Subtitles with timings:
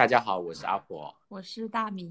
[0.00, 2.10] 大家好，我是阿婆，我是大米。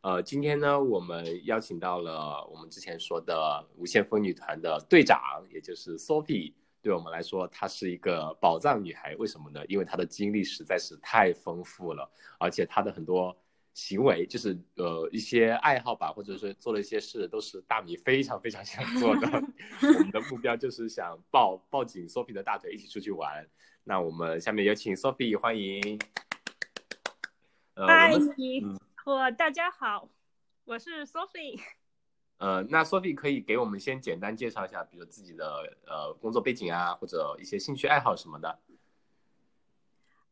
[0.00, 5.20] 呃，今天呢，我们邀请到了我们之前说的无限风女团的队长，
[5.50, 6.54] 也就是 Sophie。
[6.80, 9.14] 对我们来说，她是一个宝藏女孩。
[9.16, 9.62] 为什么呢？
[9.66, 13.36] 因为她的经历实在是太丰富了，而且她的很多
[13.74, 19.28] 行为，就是呃一些爱好吧，或者是做了一些事，都是大米非常非常想做的。
[19.94, 23.46] 我们的目标就是想抱抱紧 Sophie 的大腿，一起出去玩。
[23.84, 26.00] 那我们下面有请 Sophie，欢迎。
[27.86, 28.62] 嗨，你
[29.06, 30.06] 我大家好，
[30.64, 31.58] 我是 Sophie。
[32.36, 38.58] 呃，那 Sophie 可以给我们先简单介绍一下，比如自己的呃工作背景啊，或者一些兴趣爱好什么的。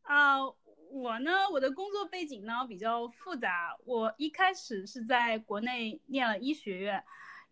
[0.02, 0.45] 啊，
[0.91, 3.74] 我呢，我的工作背景呢比较复杂。
[3.85, 7.02] 我一开始是在国内念了医学院，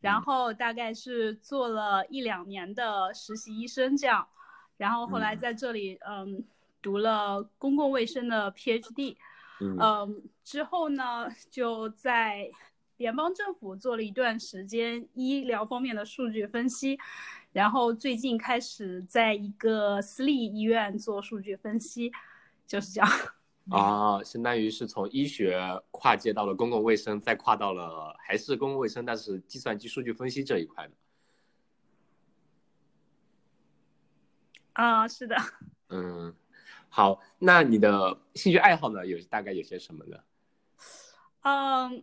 [0.01, 4.29] 然后大概是做了一两年的实习医生这样，
[4.77, 6.45] 然后后来在这里嗯
[6.83, 9.17] 读了公共卫生的 PhD。
[9.61, 12.51] 嗯，之后呢，就在
[12.99, 16.99] 联邦政府做了一段时间医疗方面的数据分析，
[17.53, 22.13] 然后最近开始在一个私立医院做数据分析，
[22.67, 23.11] 就是这样。
[23.71, 25.59] 啊，相当于是从医学
[25.91, 30.95] 跨界到了公共卫生，再跨到了还是公共卫生，但是计算机数据分析这一块的。
[34.75, 35.35] 啊，是的。
[35.89, 36.35] 嗯。
[36.89, 39.07] 好，那你的兴趣爱好呢？
[39.07, 40.17] 有大概有些什么呢？
[41.43, 42.03] 嗯，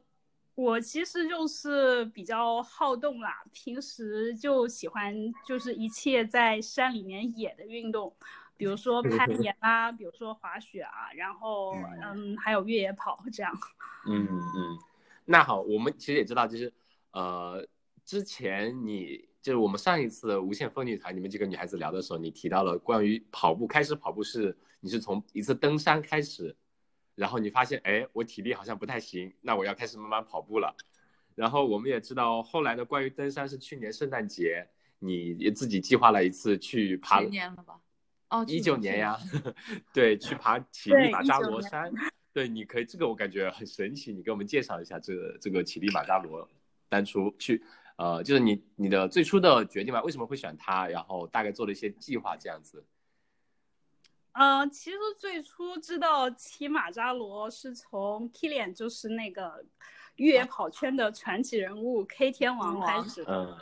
[0.56, 8.16] 我其实就是比较好动啦，平时就喜欢就是一切在山里面野的运动，
[8.56, 13.52] 比如说攀 岩啊，比如说滑雪啊，然后嗯，还有越野跑这样。
[14.08, 14.78] 嗯嗯，
[15.26, 16.72] 那好，我们其实也知道，就是
[17.12, 17.68] 呃，
[18.06, 19.33] 之前你。
[19.44, 26.56] 就是我们上一次无限风女团，你们几个女孩子聊的时候，你提到了关于跑步，开始跑步是你是从一次登山开始，
[27.14, 30.74] 然后你发现，哎，我体力好像不太行，那我要开始慢慢跑步了。
[31.36, 34.66] 然后我们也知道，后来的，关于登山是去年圣诞节，
[35.00, 37.22] 你也自己计划了一次去爬。
[37.22, 37.78] 去年了吧？
[38.30, 39.20] 哦，一九年呀，
[39.94, 41.92] 对，去爬乞力马扎罗山。
[42.32, 46.48] 对，你可以，这个我感觉很神奇，你给我们介绍一下这个这个乞力马扎罗，
[46.88, 47.62] 当初去。
[48.04, 50.86] 呃，就是你你的最初的决定吧，为什么会选它？
[50.88, 52.84] 然后大概做了一些计划这样子。
[54.34, 59.64] 嗯，其实最初知道骑马扎罗是从 Kilian，就是那个
[60.18, 63.24] 越野跑圈的传奇人物 K 天王开始。
[63.26, 63.58] 嗯。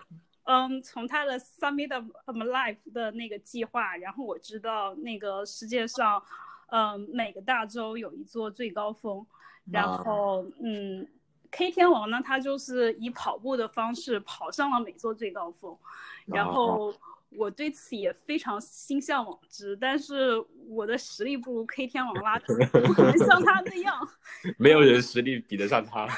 [0.46, 6.24] 嗯，从他的 Summit of Life 的那个计划，然后我知道那个世界上，
[6.72, 9.24] 嗯，每个大洲有一座最高峰，
[9.72, 11.08] 然后嗯。
[11.52, 15.78] K 天王呢，他就是以跑步的方式跑上了每座最高峰，
[16.26, 16.94] 然后
[17.30, 24.10] 我对此也非常心向往之，但是我的实力不如 K 天王拉，不可能像他那样，
[24.58, 26.08] 没有人实力比得上他。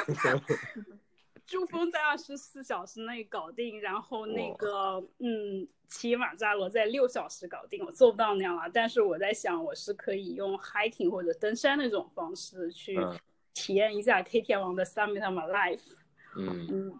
[1.46, 8.64] 珠峰在二十四小时内搞定，然后那个嗯，骑马扎罗在六小时搞定，我做不到那样了。
[8.74, 12.98] 但是我在想，我是可以用 hiking 或者登山那种方式去。
[13.54, 15.82] 体验一下 K 天王的 Summit of My Life。
[16.36, 17.00] 嗯嗯，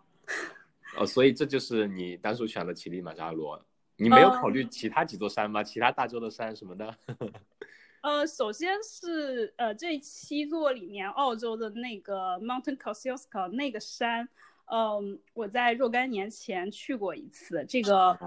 [0.98, 3.66] 哦，所以这就是你当初选的乞力马扎罗。
[3.96, 5.62] 你没有考虑其他几座山吗？
[5.66, 6.98] 其他大洲的山什么的？
[8.02, 14.28] 呃，首先是呃这七座里面，澳洲的那个 Mountain Kosciuszko 那个山，
[14.66, 17.66] 嗯，我在若干年前去过一次。
[17.68, 18.18] 这个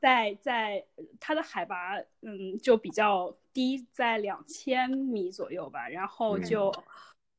[0.00, 0.84] 在在
[1.18, 5.88] 它的海拔，嗯，就比较低，在两千米左右吧。
[5.88, 6.72] 然后就。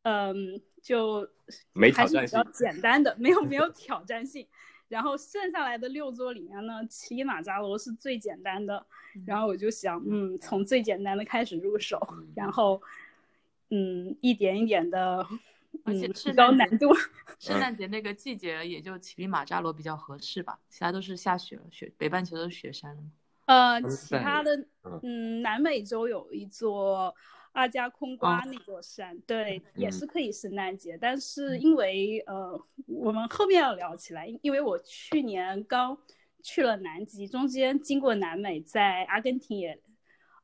[0.07, 1.27] 嗯，就
[1.95, 4.47] 还是比较简单的，没有没有 挑战性。
[4.87, 8.85] 然后剩下来的六座里面呢，乞力马扎罗是最简单的。
[9.25, 11.99] 然后我就想，嗯，从最简单的开始入手，
[12.35, 12.79] 然后，
[13.71, 15.25] 嗯，一点一点的，
[15.85, 16.93] 而且提高难度。
[17.39, 23.01] 圣诞节那个季节，也就乞力马扎罗比较合适吧，其他都是下雪了，雪北半球都是雪山了。
[23.47, 24.63] 呃，其他的，
[25.01, 27.15] 嗯，南美洲有一座。
[27.55, 35.97] 阿加空瓜那座山，对，也是可以圣诞节，但是因为呃，我们后面要聊起来，因为我去年刚
[36.43, 39.79] 去了南极，中间经过南美，在阿根廷也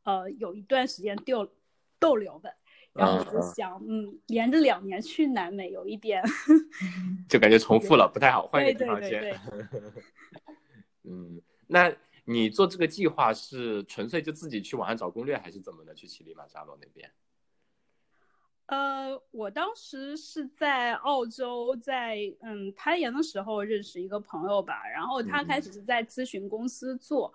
[0.03, 1.45] 呃有一段时间逗
[1.99, 2.55] 逗留的，
[2.93, 6.23] 然后就想，嗯，连着两年去南美有一点，
[7.27, 9.37] 就感觉重复了，不太好，换一个地 方先。
[11.03, 11.93] 嗯，那。
[12.31, 15.93] 你做这个计划是纯粹就自己去网上找攻略，还是怎么的？
[15.93, 17.11] 去乞力马扎罗那边？
[18.67, 27.33] 呃，我当时是在澳洲，在嗯攀岩的时候认识一个朋友吧，然后他开始是在咨询公司做，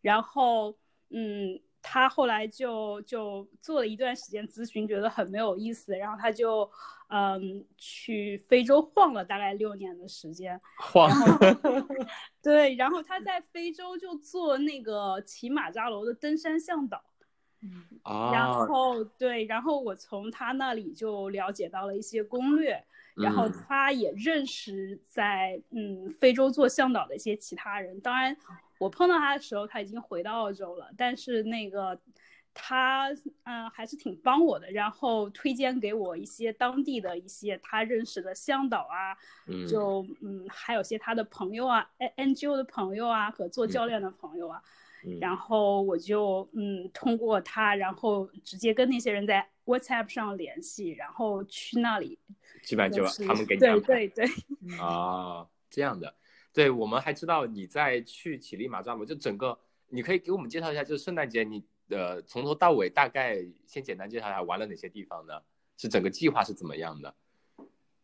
[0.00, 0.76] 然后
[1.10, 6.68] 嗯他后来就就做了一段时间咨询，觉得很没有意思，然后他就
[7.12, 11.10] 嗯去非洲晃了大概六年的时间，晃，
[12.42, 17.04] 对，然后他在非洲就做那个骑马扎罗的登山向导，
[18.32, 22.82] 然后对，然后我从他那里就了解到了一些攻略。
[23.14, 28.34] 然后他也认识在嗯非洲做向导的一些其他人，当然
[28.78, 32.00] 我碰到他的时候他已经回到澳洲了，但是那个
[32.54, 33.08] 他
[33.44, 39.16] 嗯还是挺帮我的，然后推荐给我一些当地的一些他认识的向导啊，
[39.68, 44.62] 就嗯还有些他的朋友啊，N NGO 的朋友啊和做教练的朋友啊，
[45.20, 52.18] 然后我就嗯通过他，然后直接跟那些人在 WhatsApp 上联系，然后去那里。
[52.62, 53.86] 基本上就他们给 你安排。
[53.86, 54.76] 对对对。
[54.78, 56.14] 啊，这样的。
[56.52, 59.58] 对我们还知道你在去乞力马扎罗，就整个，
[59.88, 65.40] 你可以给我们介绍一下，就是圣诞节你呃从头到尾大概先简单介绍一下玩了哪些地方呢？
[65.76, 67.14] 是整个计划是怎么样的？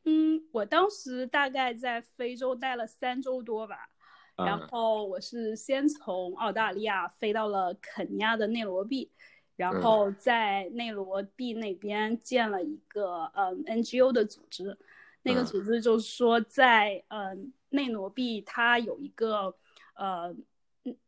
[0.05, 3.90] 嗯，我当时大概在非洲待了三周多吧，
[4.37, 9.11] 然后我是先从澳大利亚飞到了肯尼亚的内罗毕。
[9.56, 14.79] 然后在内罗毕那边建了一个嗯 NGO 的组织，
[15.23, 19.52] 那个组织就是说在嗯内罗毕它有一个
[19.96, 20.32] 呃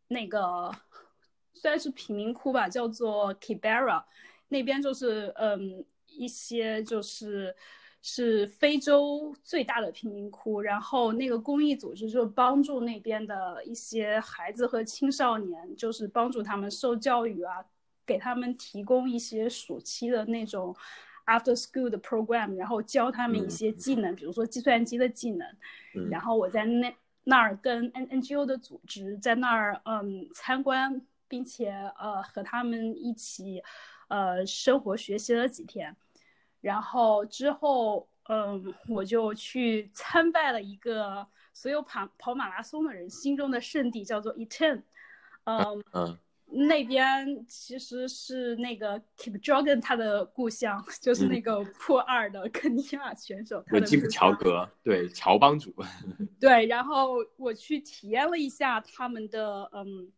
[0.08, 0.68] 那个
[1.60, 4.02] 虽然是贫民窟吧，叫做 Kibera，
[4.48, 7.54] 那边就是嗯一些就是
[8.00, 17.64] 是非洲最大的贫民窟，然后那个公益组织就帮助那边的一些孩子和青少年，就是帮助他们受教育啊。
[18.06, 20.74] 给他们提供一些暑期的那种
[21.26, 25.46] after school 的 program，然后教他们一些技能，比如说计算机的技能。
[25.94, 26.92] 嗯然后我在那
[27.22, 33.62] 那儿跟 N NGO 的组织在那儿嗯参观，并且呃和他们一起
[34.08, 35.96] 呃生活学习了几天。
[36.60, 44.82] 然后之后嗯我就去参拜了一个所有跑跑马拉松的人心中的圣地，叫做 Eton。
[45.44, 46.18] 嗯嗯。
[46.52, 53.64] 那边其实是那个 Keep Jogging 他的故乡，就是那个破二的肯尼亚选手。
[53.70, 55.72] 有基普乔格，对乔帮主。
[56.40, 60.10] 对，然后我去体验了一下他们的嗯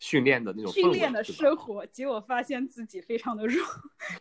[0.00, 3.64] 训练的那种训练的生活，结果发现自己非常的弱。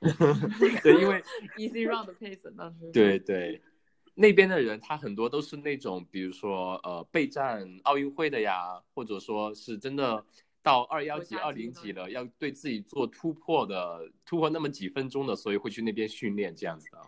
[0.84, 1.24] 对，因为
[1.58, 2.92] Easy Run 的 pace 当时。
[2.92, 3.60] 对对，
[4.14, 10.24] 那边的人他很多都是那种，比如说呃备战奥运会的呀，或者说是真的。
[10.62, 17.06] 到二幺级、二零级了，要对自己做突破的，突破那么几分钟的，所以会去那边训练这样子的啊。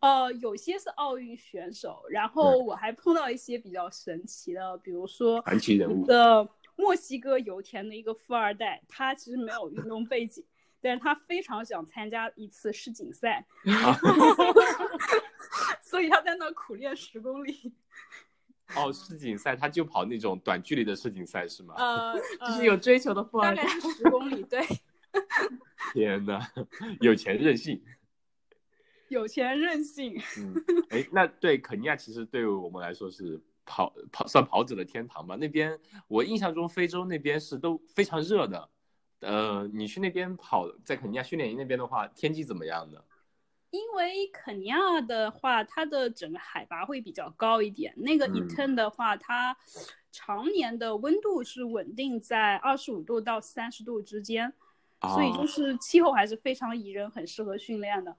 [0.00, 6.46] 呃，有些是奥运选手，然后我还碰到一些比较神奇的，比如说传奇人物的
[6.76, 10.44] 墨西哥油田的一个富二代，他其实没有运动背景，
[10.80, 13.44] 但是他非常想参加一次世锦赛
[15.82, 17.72] 所以他在那苦练十公里。
[18.74, 21.74] 哦，世锦赛他就跑那种短距离的世锦赛是吗？
[21.76, 22.14] 呃，
[22.46, 24.60] 就是有追求的富二代，大概是十公里，对。
[25.92, 26.40] 天呐，
[27.00, 27.82] 有钱任性，
[29.08, 30.18] 有钱任性。
[30.38, 30.54] 嗯，
[30.88, 35.36] 哎，那对肯尼亚其实对于我们来说是跑跑算跑者的天堂吧？
[35.36, 35.78] 那边
[36.08, 38.68] 我印象中非洲那边是都非常热的。
[39.20, 43.00] 呃，你去那边跑，在肯尼亚训练营那边的话，天气怎么样呢？
[43.70, 47.94] 因为肯尼亚的话，它的整个海拔会比较高一点。
[47.96, 49.56] 那个 Eton 的话，它
[50.10, 54.52] 常年的温度是稳定在二十五度到三十度之间，
[55.00, 58.14] 所以就是气候还是非常宜人，很适合训练的。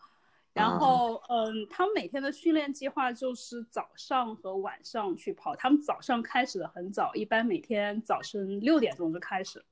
[0.53, 5.55] 然后，嗯，他们每天的训练计划就是早上和晚上去跑。
[5.55, 9.63] 他们早上开始的很早，一般每天早晨六点钟就开始，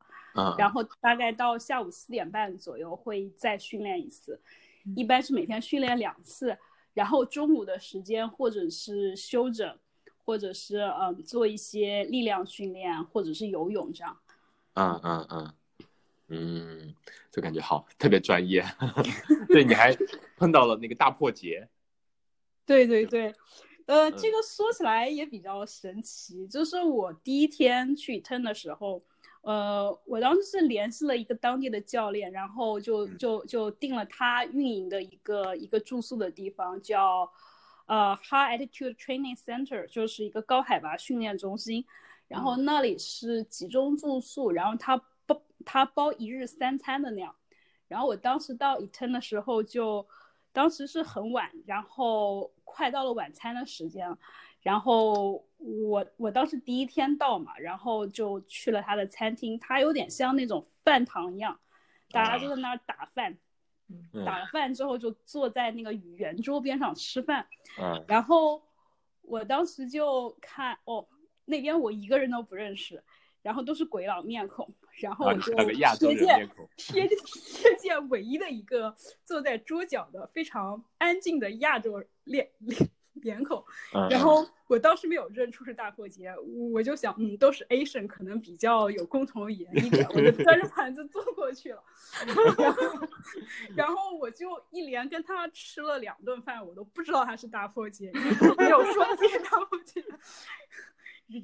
[0.57, 4.41] 然后大概到下午四点半左右会再训练一次。
[4.95, 6.57] 一般是每天训练两次，
[6.95, 9.77] 然后中午的时间或者是休整，
[10.25, 14.17] 或者是嗯做一些力量训练，或者是游泳这样。
[14.73, 15.53] 嗯嗯嗯
[16.29, 16.95] 嗯，
[17.29, 18.65] 就感觉好特别专业。
[19.49, 19.95] 对，你还
[20.41, 21.69] 碰到了那个大破节。
[22.65, 23.31] 对对对，
[23.85, 29.03] 呃，这个说起来也比较神奇，就是我第一天去 turn 的时候。
[29.43, 37.27] 呃，我当时是联系了一个当地的教练，然后就就就定了他运营的一个一个住宿的地方，叫
[37.87, 41.83] 呃 High Altitude Training Center，就是一个高海拔训练中心。
[42.27, 44.95] 然后那里是集中住宿，然后他
[45.25, 47.35] 包他包一日三餐的那样。
[47.87, 50.07] 然后我当时到 Eton 的时候，就
[50.53, 54.17] 当时是很晚，然后快到了晚餐的时间。
[54.61, 61.59] 然后我我当时第一天到嘛，然后就去了他的餐厅，他有点像那种饭堂一样，
[62.11, 63.35] 大家就在那儿打饭，
[64.13, 67.47] 嗯打了饭之后就坐在那个圆桌边上吃饭，
[67.81, 68.61] 嗯然后
[69.23, 71.07] 我当时就看哦，
[71.45, 73.03] 那边我一个人都不认识，
[73.41, 84.09] 然后都是鬼佬面孔，然后啊我就瞥见瞥瞥见唯一的一个坐在桌角的非常安静的亚洲脸脸脸孔，嗯。
[84.09, 84.47] 然后。
[84.71, 86.33] 我当时没有认出是大破节，
[86.71, 91.83] 我就想，嗯，都是 Asian，可能比较有共同语言一点，我就 端着盘子坐过去了，
[92.25, 93.07] 然后，
[93.75, 100.01] 然后我就一连跟他吃了两顿饭，我都不知道他是大破节，因为他没有说自己是大破节。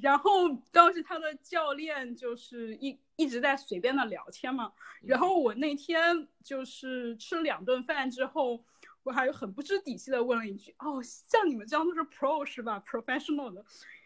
[0.02, 8.64] 然后当时他的教练就是一一直在随便的聊天嘛，然后我那天就是吃了两顿饭之后，
[9.04, 13.64] 我还很不知底细的问了一句：“哦，像你们这样都是 pro 是吧？professional 的。”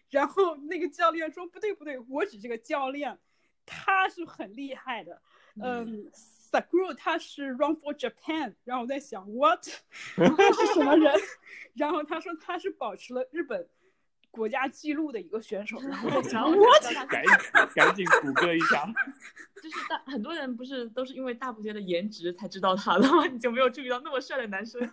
[0.10, 3.18] 然后那个教练说：“不对不对，我指这个教练，
[3.66, 5.22] 他是很厉害的。
[5.62, 9.66] 嗯 s a u r 他是 run for Japan。”然后我在想 what
[10.16, 11.14] 他是什么人？
[11.74, 13.68] 然后他说他是保持了日本
[14.32, 15.78] 国家纪录的一个选手。
[15.82, 16.82] 然 后我在想然后 what？
[16.82, 17.24] 就叫他赶
[17.76, 18.86] 赶紧谷歌一下。
[19.62, 23.28] 就是大很多人不是都是因为大不节的颜值才知道他的吗？
[23.28, 24.90] 你就没有注意到那么帅的男生 啊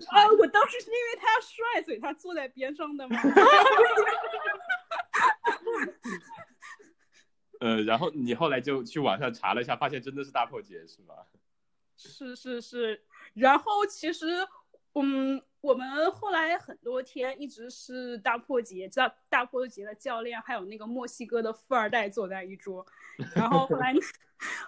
[0.00, 3.18] 传？，我当时是因为他帅，所以他坐在边上的吗。
[7.60, 11.14] 呃，然后你后来就去网上查了一下，发现真的是大破节是吗？
[11.98, 13.02] 是是是，
[13.34, 14.46] 然后其实，
[14.94, 22.86] 嗯，我们后来很多天一直是大破节，大大破节的教练，还有那个墨西哥的富二代坐在一桌，
[23.34, 23.92] 然后后来，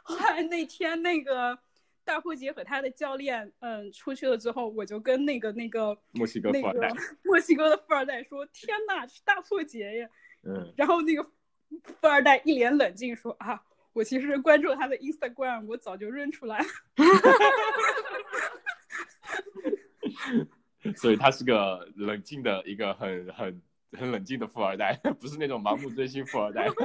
[0.02, 1.56] 后来那天那个
[2.04, 10.08] 大破节和他的教练，嗯，出去了之后，我就跟那个那个墨西哥那个富二代， 墨西哥的富二代说：“天呐，是大破节呀！
[10.42, 13.62] ”嗯，然后那个富二代一脸冷静说：“啊，
[13.92, 16.66] 我其实关注他的 Instagram，我早就认出来了。
[20.96, 26.68] 所以他是个冷静的一个很很很冷静的富二代， 不是那种盲目追星富二代。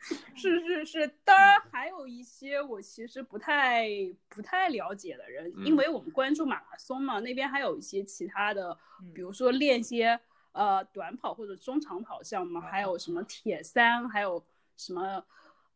[0.36, 3.88] 是是是，当然还有一些我其实不太
[4.28, 10.18] 不太了解的人，因嗯为我们关注马拉松嘛，那边还有一些其他的，嗯比如说练一些
[10.52, 14.42] 呃短跑或者中长跑项目，还有什么铁三，还有
[14.76, 15.22] 什么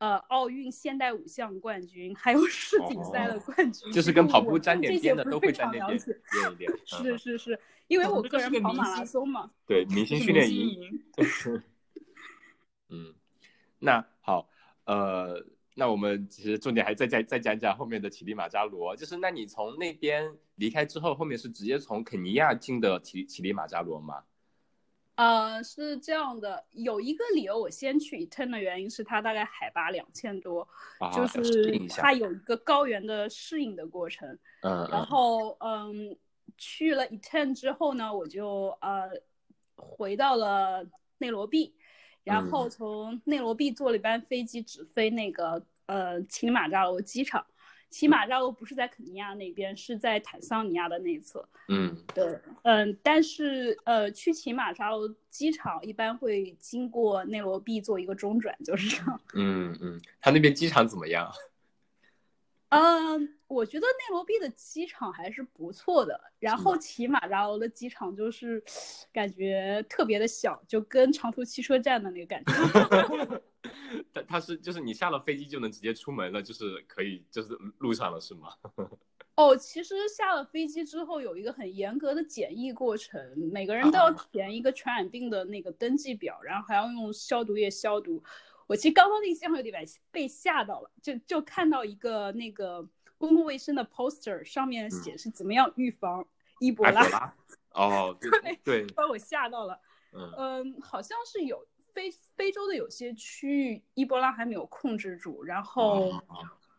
[0.03, 6.21] 呃奥运现代五项冠军，还有世锦赛的冠军，哦就是跟跑步沾点边的都会沾点点常了解。
[6.33, 6.73] 练一点。
[6.85, 10.71] 是嗯是是，因为我我个人跑马拉松嘛，对，明星训练营。
[10.71, 11.03] 营
[12.91, 13.15] 嗯，
[13.79, 14.49] 那好，
[14.87, 15.41] 呃，
[15.77, 24.25] 那我们其实重点还再再再讲讲后面的乞力马扎罗，就是那你从那边离开之后，后面是直接从肯尼亚进的乞乞力马扎罗吗？
[25.23, 30.67] 呃，是这样的，有一个理由我先去 Eton 的原因是它大概海拔两千多，
[30.99, 34.29] 啊，就是它有一个高原的适应的过程。
[34.61, 36.17] 然嗯然后嗯，
[36.59, 39.11] 去了 Eton 之后呢，我就呃
[39.77, 40.85] 回到了
[41.19, 41.73] 内罗毕，
[42.25, 47.47] 然后嗯从内罗毕坐了一班飞机直飞那个呃乞力马扎罗机场。
[47.93, 51.47] 乞马扎罗不是在肯尼亚那边，是在坦桑尼亚的内侧。
[51.69, 59.21] 嗯对，嗯，但是呃，去骑马扎罗机场一般会经过内罗毕做一个中转，就是这样。
[59.35, 61.31] 嗯嗯，他那边机场怎么样？
[62.73, 68.65] 嗯，我觉得内罗毕的机场还是不错的，然后骑马扎罗的机场就是
[69.13, 73.43] 感觉特别的小，就跟长途汽车站的那个感觉。
[74.11, 78.49] 他他是就是你下了飞机就能直接出门了，就是可以就是路上了是吗？
[79.37, 83.21] 哦，其实下了飞机之后有一个很严格的检疫过程，
[83.53, 88.23] 每个人都要啊填一个传染病的那个登记表，然后还要用消毒液消毒。
[88.67, 92.87] 我其实刚刚那个机场有点被被吓到了，就就看到一个那个
[93.19, 96.27] 公共卫生的 poster，上面写是怎么样预防
[96.61, 97.35] 伊博拉？
[97.71, 99.81] 哦，对对，把我吓到了。
[100.13, 106.23] 嗯嗯，好像是有非非洲的有些区域伊波拉还没有控制住，然后、哦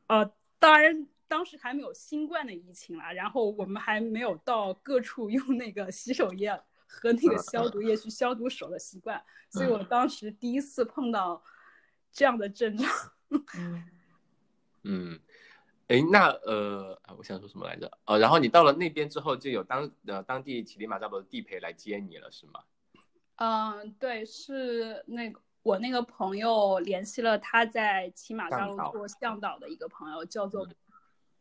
[0.06, 6.52] 呃，当然当时还没有新冠的疫情啦，然后我们还没有到各处用那个洗手液
[6.86, 11.44] 和那个消毒液去消毒手的习惯，所以我当时第一次碰到
[12.14, 12.90] 这样的症状。
[13.58, 13.84] 嗯，
[14.84, 15.20] 嗯，
[15.88, 17.92] 哎，那呃，啊我想说什么来着？
[18.06, 22.64] 呃，然后你到了那边之后，就有当呃当地乞力马扎罗的地陪来接你了，是吗？
[23.38, 30.68] 嗯，对，是那个我那个朋友联系了他在骑马扎罗做向导的一个朋友，叫做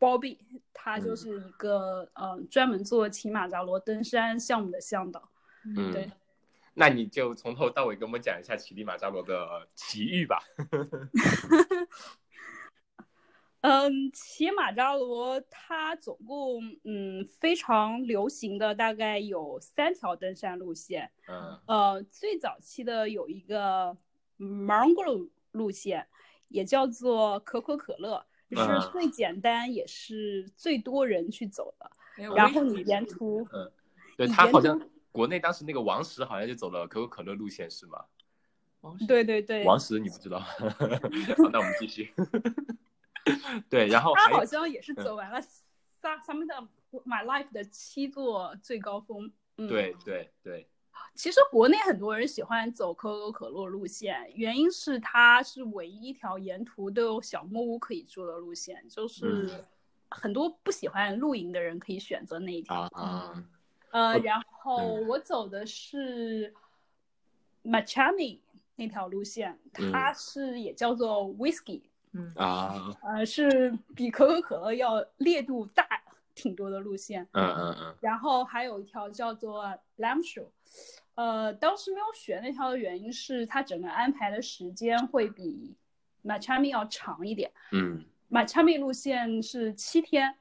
[0.01, 0.39] Bobby，
[0.73, 5.29] 他就嗯是一个嗯、呃专门做骑马扎罗登山项目的向导。
[5.65, 6.11] 嗯，对。
[6.75, 10.43] 那你就从头到尾给我们讲一下乞力马扎罗的奇遇吧。
[13.61, 21.13] 嗯，骑马扎罗它总共嗯非常流行的大概有三条登山路线。
[21.29, 23.97] 嗯呃，最早期的有一个
[24.37, 26.09] Mango 路线，
[26.49, 31.89] 也叫做可口可乐，是嗯最简单也是最多人去走的。
[32.35, 33.47] 然后你沿途
[34.17, 38.05] 对以前他好像都国内当时那个王石好像就走了可口可乐路线是吗？
[38.81, 40.41] 王石对对对，王石你不知道？
[40.41, 42.13] 好，那我们继续。
[43.71, 49.31] 对，然后他好像也是嗯走完了 of My Life 的七座最高峰。
[49.59, 50.69] 嗯，对对对，
[51.15, 59.65] 其实国内很多人喜欢走可口可乐路线，原因是它是唯一一条沿途都有小木屋可以住的路线，就是嗯
[60.11, 62.75] 很多不喜欢露营的人可以选择那一条。
[62.75, 63.45] 啊啊，
[63.93, 66.53] 呃，哦然后嗯我走的是
[67.65, 68.39] Machami
[68.75, 71.83] 那条路线，它嗯是也叫做 Whisky，
[72.13, 75.87] 嗯啊，呃，是比可口可乐要烈度大
[76.35, 77.29] 挺多的路线。
[77.33, 79.65] 嗯嗯嗯，然后还有一条叫做
[79.99, 80.47] Lamb Show，
[81.15, 85.77] 呃，当时没有选那条的原因是它整个安排的时间会比
[86.25, 87.53] Machami 要长一点。
[87.73, 90.35] 嗯 Machami 路线是七天，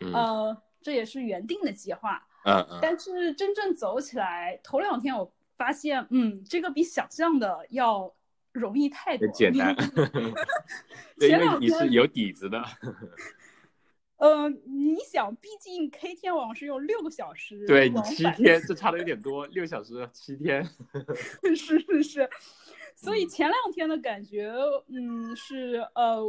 [0.00, 2.26] 嗯呃，这也是原定的计划。
[2.46, 8.14] 嗯嗯，但是真正走起来，头两天我发现，嗯，这个比想象的要
[8.52, 9.26] 容易太多。
[9.26, 9.74] 很简单
[11.18, 12.62] 前为两天你是有底子的。
[14.18, 20.64] 呃，你想，毕竟 K 天王是用六个小时对你七天，这差的有点多，六小时七天。
[21.54, 22.30] 是是是，
[22.94, 24.50] 所以嗯前两天的感觉，
[24.88, 26.22] 嗯，是呃，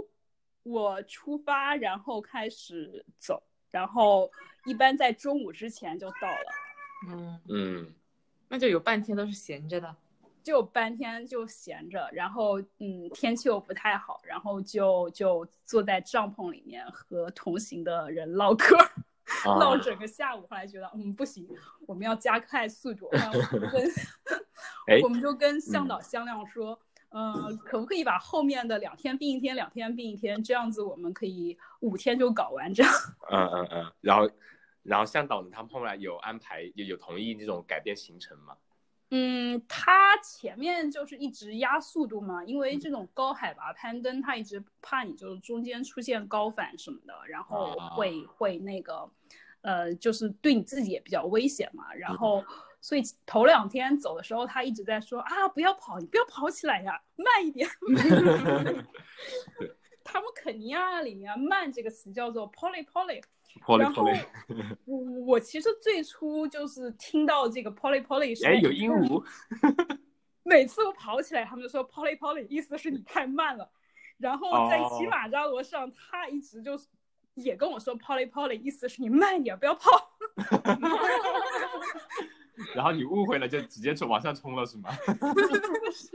[0.63, 4.29] 我出发，然后开始走，然后
[4.67, 6.51] 一般在中午之前就到了，
[7.09, 7.93] 嗯，嗯
[8.49, 9.95] 那就有半天都是闲着的。
[10.43, 18.77] 就半天就闲着，然后嗯，天气又不太好，然后就就坐在帐篷里面和同行的人唠嗑。
[19.45, 21.45] 唠啊， 整个下午，后来觉得嗯不行，
[21.85, 23.91] 我们要加快速度，我们就跟
[24.87, 32.93] 哎我们就跟向嗯导商量说，嗯、可不可以把后面的两天并一天，两天并一天，这样子我们可以五天就搞完这样。
[33.29, 34.29] 嗯嗯嗯，然后
[34.87, 38.55] 然后向导呢，他们后来有安排，有有同意这种改变行程吗？
[39.09, 49.09] 嗯，他前面就是一直压速度嘛，因嗯为这种高海拔攀登，他一直怕你就是中间出现高反什么的，然后啊会、会那个，
[49.61, 51.93] 呃，就是对你自己也比较危险嘛。
[51.93, 52.43] 然后，
[52.81, 57.67] 所以头两天走的时候，他一直在说啊，不要跑，你不要跑起来呀，慢一点。
[60.03, 63.21] 他们肯尼亚里面“慢”这个词叫做 “poly poly”。
[63.61, 69.23] 破然后嘞破嘞，我我其实最初就是听到这个 “poly poly” 时候，哎，有鹦鹉，
[70.43, 73.69] 每次我跑起来，他们就说 “poly poly”，意思是你太慢了。
[74.17, 76.87] 然后在哦骑马扎罗上，他一直就是
[77.35, 79.89] 也跟我说 “poly poly”，意思是你慢一点，不要跑。
[82.73, 84.89] 然后你误会了，就直接冲往上冲了是吗？
[85.93, 86.09] 是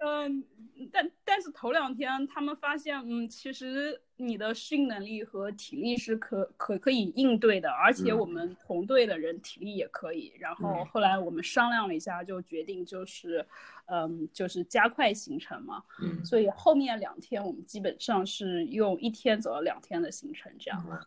[0.00, 0.44] 嗯，
[0.92, 10.32] 但但是头两天他们发现，嗯，其实你的适应能力和体力是可可可以应对的，而且嗯我们同队的人体力也可以。
[10.38, 13.46] 然后嗯后来我们商量了一下，就决定就是，
[13.86, 15.82] 嗯，就是加快行程嘛。
[16.02, 21.06] 嗯所以后面两天我们基本上是用一天走了两天的行程，这样。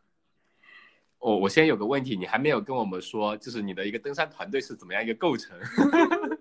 [1.20, 5.58] 我、我先有个问题，你还没有跟我们说，就是你的一个登山团队是怎么样一个构成？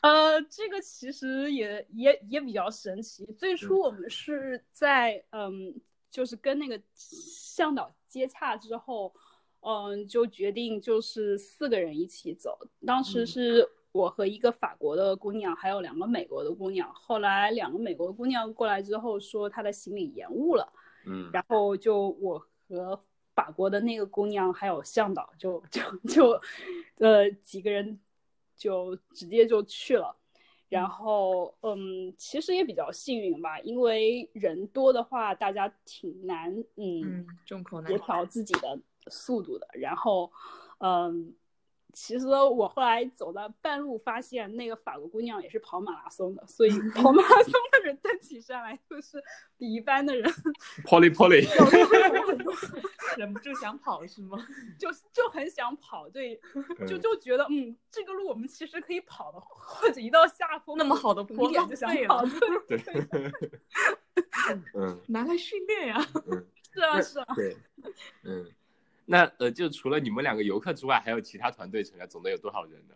[0.00, 3.26] 呃，这个其实也也也比较神奇。
[3.38, 5.74] 最初嗯我们是在嗯，
[6.10, 9.12] 就是跟那个向导接洽之后，
[9.60, 12.58] 嗯，就决定就是四个人一起走。
[12.86, 16.90] 当时嗯是我和一个法国的姑娘，还有两个美国的姑娘。
[16.94, 20.72] 后来两个美国姑娘过来之后说她的行李延误了，
[21.06, 26.40] 嗯然后就我和法国的那个姑娘还有向导就就就，
[26.98, 27.98] 呃几个人
[28.60, 30.14] 就直接就去了。
[30.68, 39.66] 然后，嗯，其实也比较幸运吧，因为人多的话，大家挺难，嗯，嗯，众口难协调自己的速度的。
[39.72, 40.30] 然后，
[40.78, 41.34] 嗯，
[41.92, 49.22] 其实我后来走到半路，发现那个法国姑娘也是跑马拉松的，所以 跑马拉松的人登起山来就是
[49.56, 50.30] 比一般的人
[50.84, 51.46] Polly Polly，
[53.16, 54.38] 忍不住想跑是吗？
[54.78, 56.36] 就就很想跑，对，
[56.86, 62.28] 就嗯就觉得嗯，这个路我们其实可以跑的，或者一到下风那么好的坡就想跑，了
[62.68, 63.00] 对，对，
[64.74, 66.06] 嗯拿来训练呀。
[66.30, 67.56] 嗯，是啊是啊，对，
[68.24, 68.46] 嗯，
[69.12, 72.94] 那呃，就除了你们两个游客之外，还有其他团队成员，总共有多少人呢？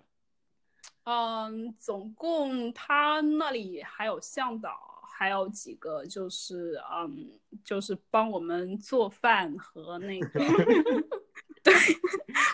[1.02, 7.32] 嗯，总共他那里还有向导，还有几个就是嗯
[7.64, 10.40] 就是帮我们做饭和那个
[11.64, 11.74] 对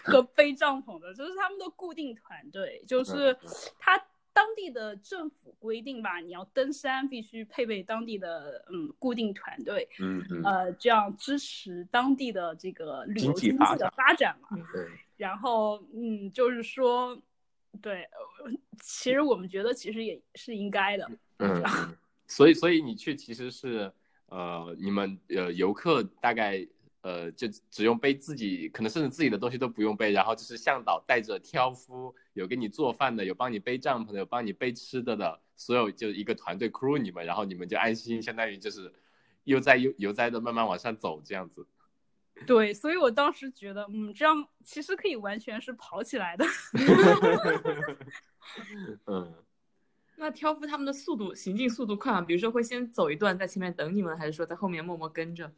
[0.05, 3.37] 和背帐篷的，就是他们的固定团队，就是
[3.79, 14.49] 他当地的政府规定吧，你要登山必须配备当地的嗯固定团队，嗯嗯，呃，这样支持当地的这个旅游经济的发展嘛。
[14.73, 17.21] 对，然后，嗯，就是说，
[17.83, 21.11] 对，呃其实我们觉得其实也是应该的。
[21.39, 23.93] 嗯，嗯所以所以你去其实是
[24.27, 26.67] 呃，你们呃游客大概
[27.03, 38.93] 呃就只用背自己，可能甚至自己的东西都不用背，然后就是向导带着挑夫，有给你做饭的，有帮你背帐篷的，有帮你背吃的的，所有就一个团队 crew 你们，然后你们就安心，相当于就是
[39.45, 41.67] 悠哉悠悠哉的慢慢往上走这样子。
[42.47, 46.45] 对，所以我当时觉得，嗯，这样其实可以完全是跑起来的。
[49.07, 49.35] 嗯，
[50.17, 52.23] 那挑夫他们的速度行进速度快吗？
[52.23, 55.53] 比如说会先走一段在前面等你们，还是说在后面默默跟着？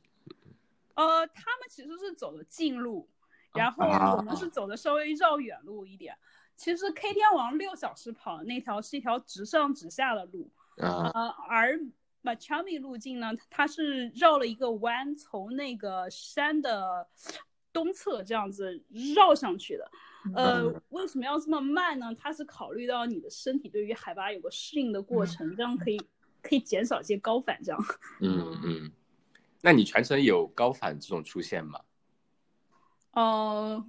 [0.95, 3.09] 呃，他们其实是走的近路，
[3.55, 6.17] 然后啊我们是走的稍微绕远路一点。
[6.57, 11.81] 其实 K 天王六小时跑的那条是一条直上直下的路，啊呃，而
[12.23, 17.09] Machami 路径呢，它是绕了一个弯，从那个山的
[17.73, 18.81] 东侧这样子
[19.15, 19.91] 绕上去的。
[20.37, 22.15] 呃嗯，为什么要这么慢呢？
[22.15, 26.01] 它是考虑到你的身体对于海拔有个适应的过程，这样可以
[26.41, 27.85] 可以减少一些高反，这样。
[28.21, 28.93] 嗯嗯，
[29.63, 31.81] 那你全程有高反这种出现吗？
[33.13, 33.85] 呃，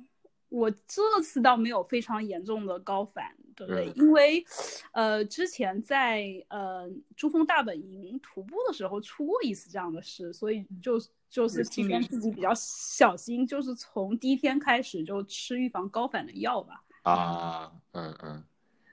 [0.50, 3.90] 我这次倒没有非常严重的高反，对不对？
[3.90, 4.46] 嗯因为，
[4.92, 16.84] 呃，之前在呃珠峰大本营徒步的时候出过一次这样的事，所以就就是提前自己比较小心，就是从第一天开始就吃预防高反的药吧。
[17.04, 18.44] 啊，嗯嗯，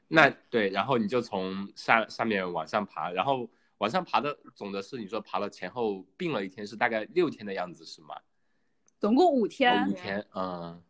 [0.08, 3.48] 那对，然后你就从下下面往上爬，然后
[3.80, 8.14] 往上爬的总的是你说爬了前后并了一天，是大概六天的样子是吗？
[8.98, 10.82] 总共五天哦，五天，嗯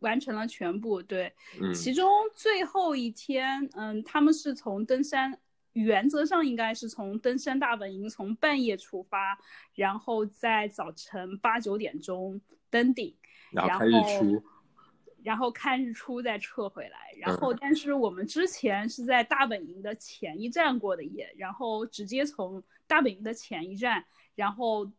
[0.00, 1.32] 完成了全部，对。
[1.60, 5.38] 嗯其中最后一天，嗯，他们是从登山，
[5.72, 9.38] 原则上应该是从登山大本营从半夜出发，
[9.74, 13.16] 然后在早晨八九点钟登顶，
[13.52, 14.44] 然后看日出，
[15.22, 16.98] 然后看日出再撤回来。
[17.18, 24.04] 然嗯后，但是我们之前是在大本营的前一站过的夜，然后直接从大本营的前一站，
[24.34, 24.90] 然后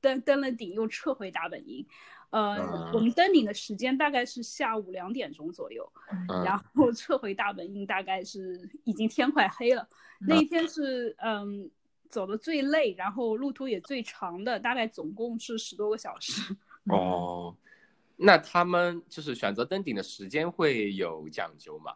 [0.00, 1.86] 登登了顶，又撤回大本营。
[2.30, 5.90] 呃，嗯我们登顶的时间大概是下午两点钟左右，
[6.28, 9.88] 嗯然后撤回大本营大概是已经天快黑了。
[10.18, 11.70] 那一天是嗯
[12.08, 16.56] 走的最累，然后路途也最长的，大概总共是十多个小时。
[16.90, 17.54] 哦，
[18.16, 21.94] 那他们就是选择登顶的时间会有讲究吗？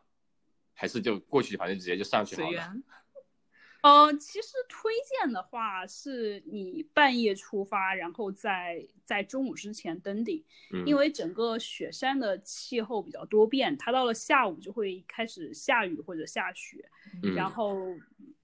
[0.75, 2.73] 还是就过去反正直接就上去好了？
[3.83, 16.91] 呃，其实推荐的话是你半夜出发，然后在在中午之前登顶，嗯，因为整个雪山的气候比较多变，它到了下午就会开始下雨或者下雪，
[17.23, 17.35] 嗯。
[17.35, 17.75] 然后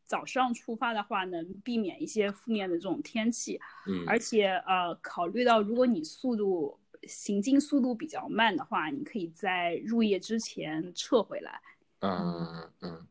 [0.07, 4.05] 早上出发的话能避免一些负面的这种天气，嗯。
[4.07, 11.61] 而且呃，考虑到如果你速度行进速度比较慢的话，你可以在入夜之前撤回来。
[12.01, 13.07] 嗯嗯，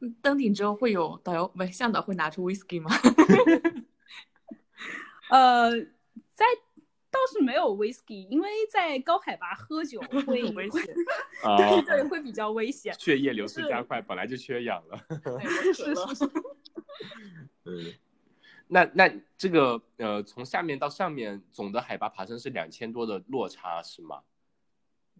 [0.00, 2.90] 嗯登顶之后会有导游不向导会拿出 whisky 吗？
[5.30, 5.70] 呃，
[6.30, 6.44] 在
[7.10, 10.82] 倒是没有 whisky，因为在高海拔喝酒 会有危险。
[11.42, 12.94] 啊，对对，会比较危险。
[12.98, 14.98] 血液流失是加快，本来就缺氧了。
[15.22, 16.24] 对是是是，
[17.64, 17.92] 嗯，
[18.68, 24.20] 那那这个呃，从下面到上面总的海拔爬升是两千多的落差是吗？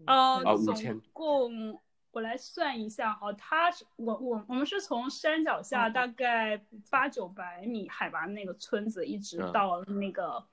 [0.06, 10.44] 呃啊，总5000共我来算一下哈，它是我我我们是从山脚下嗯大概八九百米海拔那个村子，一直嗯到那个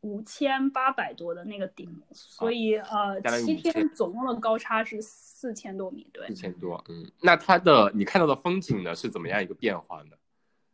[0.00, 6.34] 五千八百多的那个顶，所以呃七天总共的高差是四千多米，对四。
[6.34, 10.16] 千多，嗯，那它的你看到的风景呢是怎么样一个变化呢？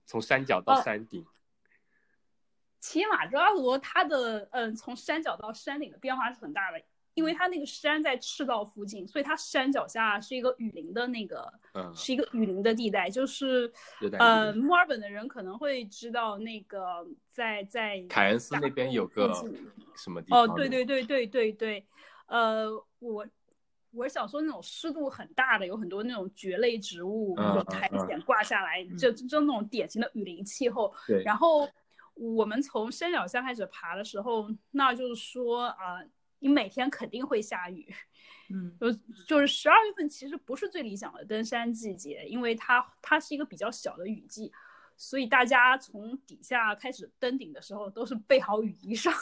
[0.06, 1.26] 从山脚到呃山顶，
[2.80, 6.80] 骑马扎罗它的嗯，从山脚到山顶的变化是很大的，
[7.14, 13.72] 因为它那个山在赤道附近，所以它山脚下是一个雨林的那个，嗯，是一个雨林的地带，就是
[14.18, 19.32] 呃，墨尔本的人可能会知道那个在在凯恩斯那边有个
[19.96, 21.86] 什么地方哦，对对对对对对，
[22.26, 23.26] 呃，我
[23.96, 30.94] 我想说那种湿度很大的，有很多那种蕨类植物嗯有苔藓挂下来，就就那种典型的雨林气候。
[31.06, 31.68] 对，然后
[32.14, 36.02] 我们从山脚下开始爬的时候，那就是说啊、
[36.38, 37.92] 你每天肯定会下雨，
[38.50, 38.92] 嗯就
[39.26, 44.52] 就是十二月份其实不是最理想的登山季节，因为它它是一个比较小的雨季，
[44.96, 49.12] 所以大家从底下开始登顶的时候，都是备好雨衣上。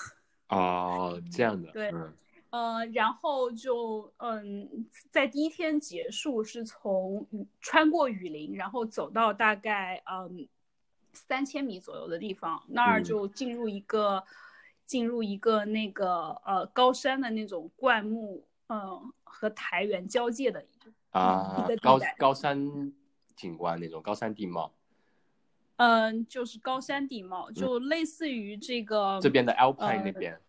[0.48, 1.70] 哦，这样的。
[1.72, 2.12] 对，嗯
[2.54, 10.46] 呃，然后就嗯，在第一天结束是从雨穿过雨林，然后走到大概嗯
[11.12, 13.04] 三千米左右的地方，那儿嗯。
[13.04, 14.22] 就进入一个、
[14.86, 20.64] 进入一个那个呃高山的那种灌木，嗯、和台原交界的
[21.10, 22.92] 啊一个，高带高山
[23.34, 24.72] 景观那种高山地貌，
[25.78, 30.40] 嗯，就是高山地貌，就类似于这个嗯这边的 Alpine 呃那边，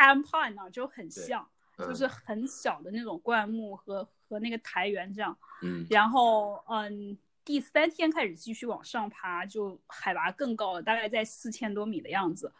[0.00, 1.46] Alpine 呢就很像，
[1.78, 5.36] 就嗯是很小的那种灌木和和那个苔原这样。
[5.62, 12.50] 嗯然后嗯，第三天开始继续往上爬，就海拔更高了，大概在四千多米的样子。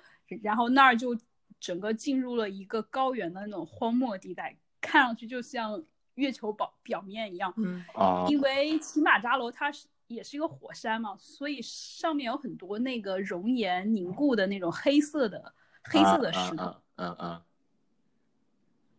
[0.43, 1.17] 然后那儿就
[1.59, 5.83] 整个进入了一个高原的那种荒漠地带，看上去就像
[6.15, 7.53] 月球表表面一样。
[7.57, 16.65] 嗯啊因为乞马扎罗它是也是一个火山嘛，所以上面有很多那个熔岩凝固的那种黑色的黑色的石头。
[16.67, 17.43] 嗯嗯嗯，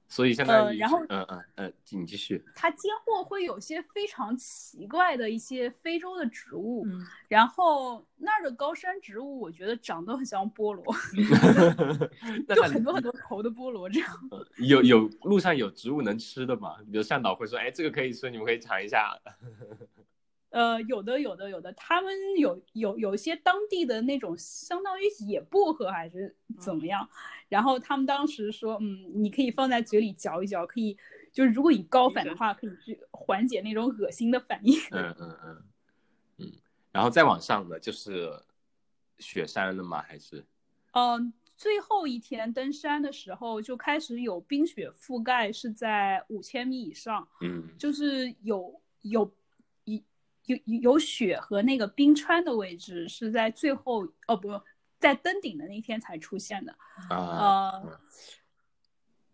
[0.08, 10.84] 所以相当于呃然后嗯嗯嗯，你继续，它接货会有些非常奇怪的一些非洲的植物，嗯然后那儿的高山植物，我觉得长得很像菠萝，
[12.56, 14.10] 就很多很多头的菠萝这样。
[14.58, 16.76] 有有路上有植物能吃的吗？
[16.92, 19.16] 比如向导会说，哎，这个可以吃，你们可以尝一下。
[20.52, 27.10] 呃，有的有的有的，他们有有有一些当地的那种相当于野薄荷还是怎么样，
[27.50, 30.98] 然后他们当时说，嗯，你可以放在嘴里嚼一嚼，可以
[31.32, 34.78] 就是如果你高反的话，可以去缓解那种恶心的反应。
[34.92, 35.64] 嗯嗯嗯
[36.40, 36.52] 嗯，
[36.92, 38.30] 然后再往上呢，就是
[39.20, 40.02] 雪山了吗？
[40.02, 40.44] 还是
[40.92, 49.34] 嗯，最后一天登山的时候就开始有冰雪覆盖，是在五千米以上，嗯就是有有
[50.46, 54.50] 有有有雪和那个冰川的位置是在最后哦不
[55.00, 56.76] 在登顶的那天才出现的。
[57.10, 58.00] 啊呃，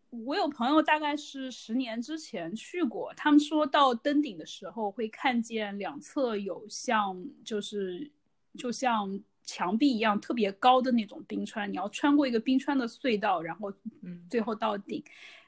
[0.09, 8.09] 我有朋友大概是十年之前去过，他们说到登顶的时候会看见两侧有像就是
[8.57, 15.03] 就像墙壁一样特别高的那种冰川，你要穿过一个冰川的隧道，然后嗯最后到顶。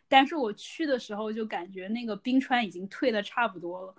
[0.08, 3.95] 但是我去的时候就感觉那个冰川已经退的差不多了。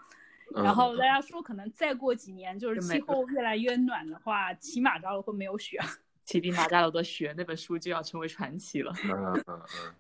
[0.55, 5.79] 嗯然后大家说，可能再过几年，就是气候越来越暖的话，骑马扎罗会没有雪。
[6.25, 8.93] 乞力马扎罗的雪那本书就要成为传奇了。
[9.05, 9.95] 嗯嗯嗯，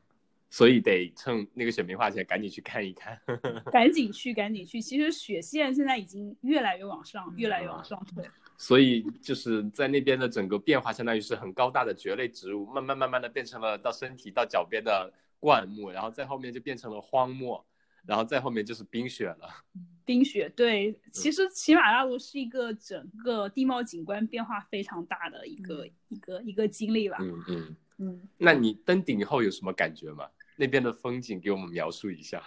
[0.48, 3.20] 所以得趁那个雪没化前赶紧去看一看。
[3.72, 4.80] 赶紧去，赶紧去！
[4.80, 8.24] 其实雪线现在已经越来越往上，越来越往上推。
[8.56, 17.64] 所以就是在那边的整个变化，相当于是很高大的蕨类植物，慢慢慢慢的变成了到身体到脚边的灌木，然后在后面就变成了荒漠，
[18.06, 19.48] 然后再后面就是冰雪了。
[20.04, 27.18] 冰雪对，其实喜马拉罗是一个整个地貌景观变化非常大的一个、一个一个经历吧。
[27.20, 30.28] 嗯嗯，嗯，那你登顶以后有什么感觉吗？
[30.56, 32.42] 那边的风景给我们描述一下。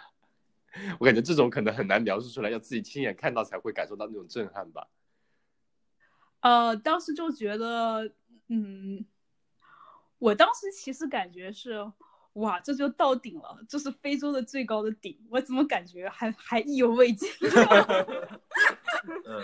[1.00, 4.89] 我感觉这种可能很难描述出来，要自己亲眼看到才会感受到那种震撼吧。
[6.42, 8.12] 呃，当时就觉得，
[8.50, 9.06] 嗯，
[10.18, 11.89] 我当时其实感觉是，
[12.34, 17.30] 哇，这就到顶了，这是非洲的最高的顶，我怎么感觉还还意犹未尽？
[19.26, 19.41] 嗯，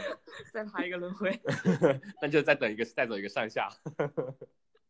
[0.51, 1.39] 再爬一个轮回。
[2.21, 3.69] 那就再等一个，再走一个上下。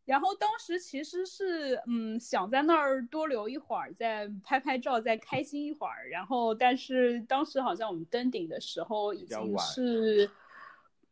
[0.06, 6.08] 然后当时其实是嗯想在那儿多留一会儿，再拍拍照，再开心一会儿。
[6.08, 10.28] 然后但是当时好像我们登顶的时候已经是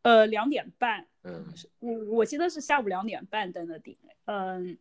[0.01, 1.45] 呃两点半，嗯
[1.79, 3.95] 我我记得是下午两点半登的顶。
[4.25, 4.77] 嗯，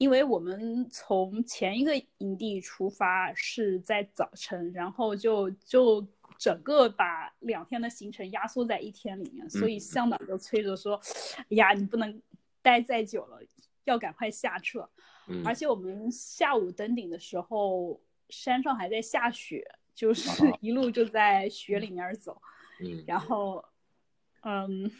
[0.00, 6.02] 因为我们从前一个营地出发是在早晨，然后就就
[6.38, 10.98] 整个把两天的行程压缩在一天里面，所以嗯向导就催着说
[11.36, 12.22] ：“哎呀，你不能
[12.62, 13.42] 待再久了，
[13.84, 14.88] 要赶快下撤。”
[15.28, 19.62] 嗯而且我们下午登顶的时候，山上还在下雪，
[19.94, 22.40] 就是啊一路就在雪里面走，
[22.80, 23.62] 嗯，然后，
[24.44, 24.90] 嗯。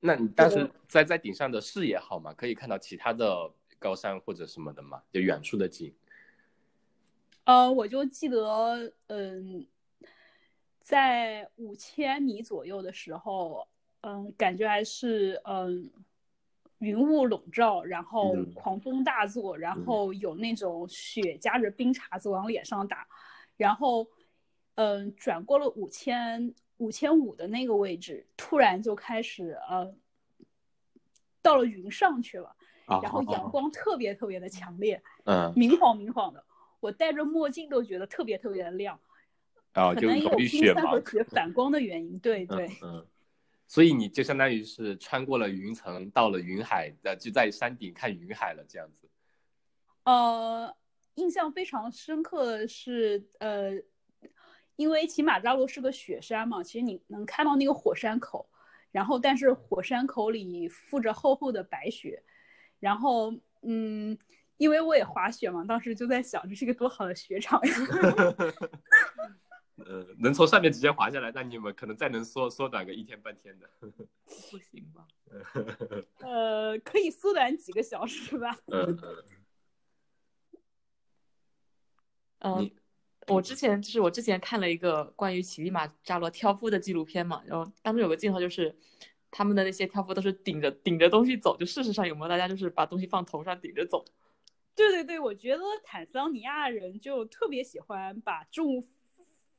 [0.00, 2.32] 那你当时在在顶上的视野好吗？
[2.32, 5.02] 可以看到其他的高山或者什么的嘛？
[5.12, 5.92] 就远处的景。
[7.44, 9.66] 呃，我就记得，嗯，
[10.80, 13.66] 在五千米左右的时候，
[14.02, 15.90] 嗯，感觉还是嗯
[16.78, 23.08] 云雾笼罩，然后嗯狂风大作，然嗯后有那种雪夹着冰碴子往脸上打，
[23.56, 24.06] 然后
[24.76, 29.92] 嗯转过了五千五千五的那个位置，突然就开始呃
[31.42, 32.54] 到了云上去了，
[32.86, 35.02] 然后阳光特别特别的强烈。
[35.24, 36.44] 嗯，明晃明晃的，
[36.80, 38.98] 我戴着墨镜都觉得特别特别的亮，
[39.72, 42.18] 然后可能有冰山和雪反光的原因。
[42.18, 43.06] 对对，嗯，嗯
[43.66, 49.08] 所以你就相当于是穿过了云层，到了云海，呃，就在山顶看云海了，这样子。
[50.04, 50.74] 呃，
[51.14, 53.70] 印象非常深刻的是，呃，
[54.76, 58.46] 因为骑马扎罗是个雪山嘛，其实你能看到那个火山口，
[58.90, 62.22] 然后但是火山口里覆着厚厚的白雪，
[62.82, 64.18] 然后嗯，
[64.56, 67.74] 因为我也滑雪嘛，当时就在想这是一个多好的雪场呀。
[69.86, 73.70] 呃，能从上面直接滑下来，那你们可能再能缩缩短个一天半天的，
[74.50, 75.06] 不行吧？
[76.26, 78.58] 呃，可以缩短几个小时吧。
[78.66, 78.98] 嗯
[82.40, 82.70] 嗯，
[83.28, 88.76] 我之前就是我之前看了一个关于乞力马扎罗挑夫的纪录片嘛，然后当中有个镜头就是
[89.32, 94.04] 他们的那些挑夫都是顶着顶着东西走，就事实上有没有大家就是把东西放头上顶着走？
[94.76, 98.84] 对对对，我觉得坦桑尼亚人就特别喜欢把重物。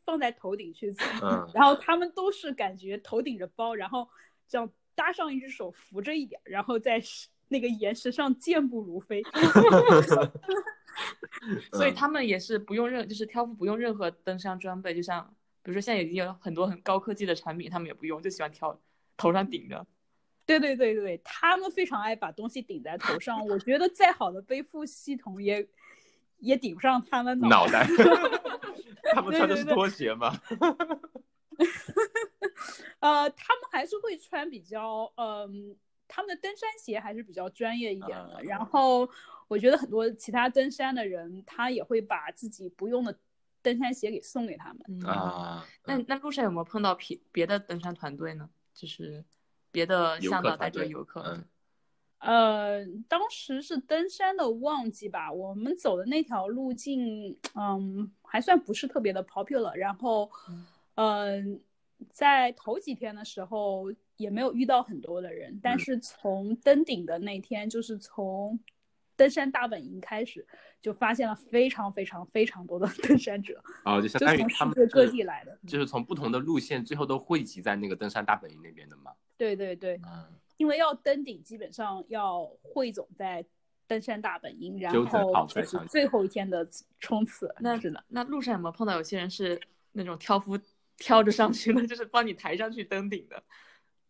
[0.05, 1.05] 放在头顶去走，
[1.55, 4.05] 然后他们都是感觉头顶着包，然后
[4.49, 7.01] 这样搭上一只手扶着一点，然后在
[7.47, 9.23] 那个岩石上健步如飞。
[11.71, 15.25] 所以他们也是不用任，就是挑夫不用任何登山装备，就像
[15.61, 18.77] 比如说现在已经有很多很高科技的产品，他们也不用，就喜欢挑
[19.17, 19.85] 头上顶着。
[20.45, 23.43] 对对对对，他们非常爱把东西顶在头上。
[23.47, 25.65] 我觉得再好的背负系统也
[26.39, 27.87] 也顶不上他们脑袋。
[29.13, 30.33] 他们穿的是拖鞋吗？
[32.99, 35.75] 呃，他们还是会穿比较，嗯，
[36.07, 38.41] 他们的登山鞋还是比较专业一点的。
[38.43, 39.07] 然后，
[39.47, 43.15] 我觉得很多其他登山的人，他也会把自己不用的
[43.61, 45.05] 登山鞋给送给他们。
[45.05, 48.49] 啊，那那路上有没有碰到别别的登山团队呢？
[48.73, 49.23] 就是
[49.71, 51.43] 别的向导带着游客。
[52.19, 59.73] 呃，当时是登山的旺季吧，我们走的那条路径，嗯，还算不是特别的 popular。
[59.75, 60.31] 然后，
[60.95, 61.59] 嗯，
[62.09, 68.57] 在头几天的时候也没有遇到很多的人，但是从登顶的那天，就是从
[69.15, 70.45] 登山大本营开始，
[70.81, 73.61] 就发现了非常非常非常多的 登山者。
[73.85, 79.11] 哦，就相当于他们各地来的，就是从不同的路线，最后都汇集在那个登山大本营那边的嘛。
[79.37, 79.99] 对对对。
[80.05, 80.25] 嗯。
[80.57, 83.43] 因为要登顶，基本上要汇总在
[83.87, 86.65] 登山大本营，然后就是最后一天的
[86.99, 87.53] 冲刺。
[87.59, 89.59] 那是的，那路上有没有碰到有些人是
[89.93, 90.57] 那种挑夫
[90.95, 93.43] 挑着上去的，就是帮你抬上去登顶的？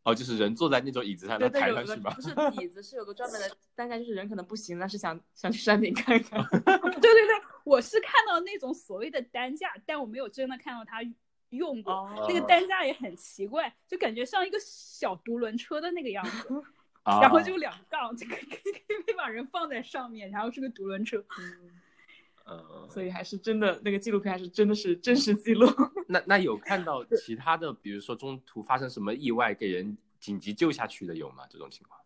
[0.04, 2.12] 哦，就是人坐在那种椅子上，能抬上去吗？
[2.16, 2.30] 不是
[2.64, 6.40] 椅子，是有个专门的担 架，就是人可能不行，但是想想去山顶看看。
[6.52, 11.02] 对对对，我是看到那种所谓的担架，但我没有真的看到他。
[11.54, 16.50] 用过那个担架也很奇怪，就感觉像一个小独轮车的那个样子，
[17.06, 18.42] 然后就两杠，这个可
[19.08, 21.24] 以把人放在上面，然后是个独轮车。
[21.40, 21.80] 嗯，
[22.90, 25.68] 所以还是真的那个纪录片还是真的是真实记录。
[26.08, 31.46] 那那有看到其他的，比如说中途发生什么意外，给人紧急救下去的有吗？
[31.50, 32.00] 这种情况？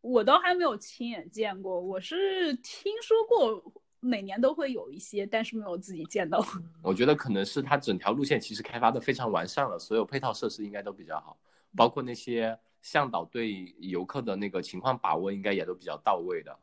[0.00, 3.72] 我倒还没有亲眼见过，我是听说过。
[3.98, 6.38] 每年都会有一些，但是没有自己见到。
[6.80, 11.36] 我觉得可能是它整条路线其实开发的非常完善了，所有配套设施应该都比较好，
[11.74, 16.56] 包括那些向导对游客的那个情况把握应该也都比较到位的。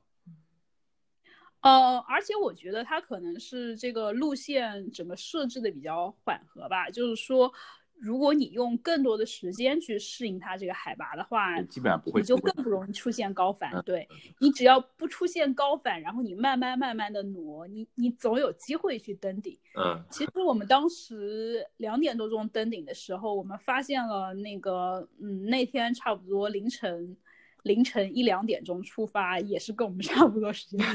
[1.64, 7.52] 呃，而且我觉得它可能是这个路线整个设置的比较缓和吧，就是说。
[8.00, 13.82] 如果你用更多的时间去适应它这个海拔的话，基本上不会，你就更不容易出现高反。
[13.86, 14.06] 对
[14.40, 19.58] 你只要不出现高反，然后你慢慢慢慢的挪，你你总有机会去登顶。
[19.78, 27.16] 嗯，其实我们当时两点多钟登顶的时候，我们发现了那个，嗯，那天差不多凌晨
[27.64, 30.80] 凌晨一两点钟出发，也是跟我们差不多时间。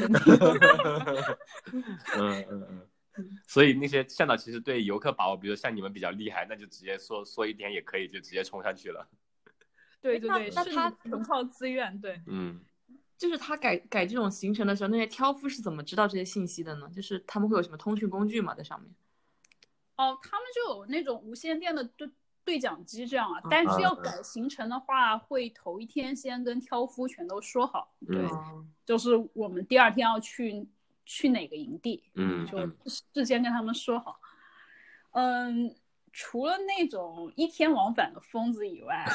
[2.16, 2.66] 嗯嗯
[3.18, 3.38] 嗯。
[3.48, 9.08] 所以那些向导其实对游客把握，比如像你们比较厉害，那就直接说说一点也可以，就直接冲上去了。
[10.00, 12.60] 对对对，那他纯靠自愿，对，嗯，
[13.16, 16.88] 就是他改改这种行程的时候，那些挑夫是怎么知道这些信息的呢？
[16.94, 18.54] 就是他们会有什么通讯工具吗？
[18.54, 18.94] 在上面？
[19.96, 22.08] 哦，他们就有那种无线电的对
[22.48, 28.24] 对讲机这样啊，但是要改行程的话，会头一天先跟挑夫全都说好，对，
[28.86, 30.66] 就是我们第二天要去。
[31.10, 32.04] 去哪个营地？
[32.16, 34.20] 嗯，就事先跟他们说好。
[35.12, 35.74] 嗯，
[36.12, 39.06] 除了那种一天往返的疯子以外，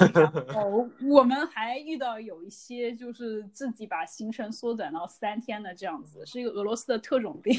[0.55, 7.53] 哦， 我们还遇到有一些就是自己把行程缩短到三天的这样子，是一个俄罗斯的特种兵，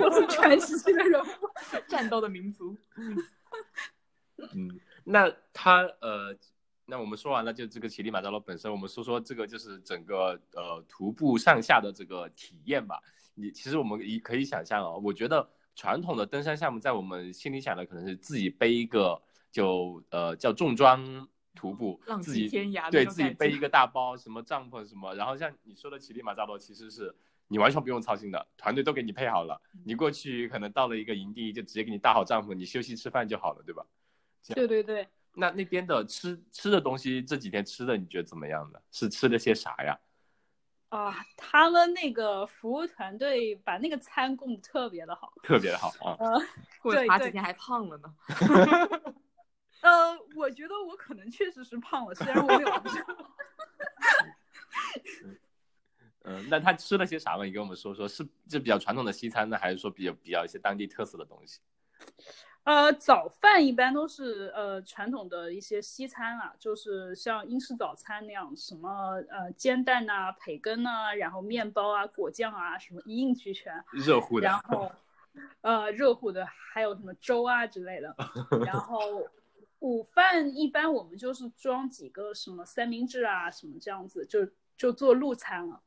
[0.00, 1.26] 都是传奇性的人物，
[1.86, 2.74] 战斗的民族。
[4.54, 6.36] 嗯，那他呃，
[6.86, 13.00] 那我们说完了，就这个乞力马扎罗本身，我们说说这个就是整个呃徒步上下的这个体验吧。
[13.34, 19.20] 你其实我们也可以想象啊，我觉得传统的登山项目在我们心里想的可能是自己背一个
[19.50, 27.14] 就呃叫重装徒步，浪自己天涯，对自己背一个大包，什么帐篷什么，然后像你说的乞力马扎罗，其实是
[27.48, 33.86] 你完全不用操心的，团队都给你配好了，你过去可能到了一个营地就直接给你搭好帐篷，你休息吃饭就好了，对吧？
[34.48, 35.08] 对对对。
[35.34, 38.78] 那那边的吃吃的东西，这几天吃的你觉得怎么样呢？
[38.90, 39.98] 是吃了些啥呀？
[40.90, 46.16] 啊，他们那个服务团队把那个餐供的特别的好，特别的好啊。
[46.18, 46.38] 呃，
[46.92, 48.14] 对，爬几天还胖了呢。
[49.80, 52.70] 呃，我觉得我可能确实是胖了，虽然我没有。
[56.24, 57.44] 嗯，那他吃了些啥嘛？
[57.44, 61.58] 你跟我们说说，是就比较传统的西餐呢，还是说比较比较一些当地特色的东西？
[62.64, 73.82] 呃，早饭一般都是呃传统的一些西餐啊，就是像英式早餐那样，什么呃煎蛋呐、培根呐，然后面包啊、果酱啊，什么一应俱全。
[73.92, 74.46] 热乎的。
[74.46, 74.92] 然后，
[75.62, 78.14] 呃，热乎的，还有什么粥啊之类的。
[78.64, 79.26] 然后，
[79.80, 84.46] 午饭一般我们就是装几个什么三明治啊，什么这样子，就
[84.76, 85.82] 就做路餐了。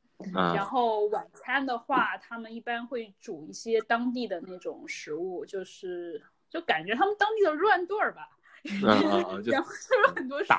[0.54, 6.22] 然后晚餐的话，他们一般会煮一些当地的那种食物，就是。
[6.56, 8.30] 就感觉他们当地的乱炖儿吧，
[8.82, 9.60] 然后就是
[10.16, 10.56] 很多蔬菜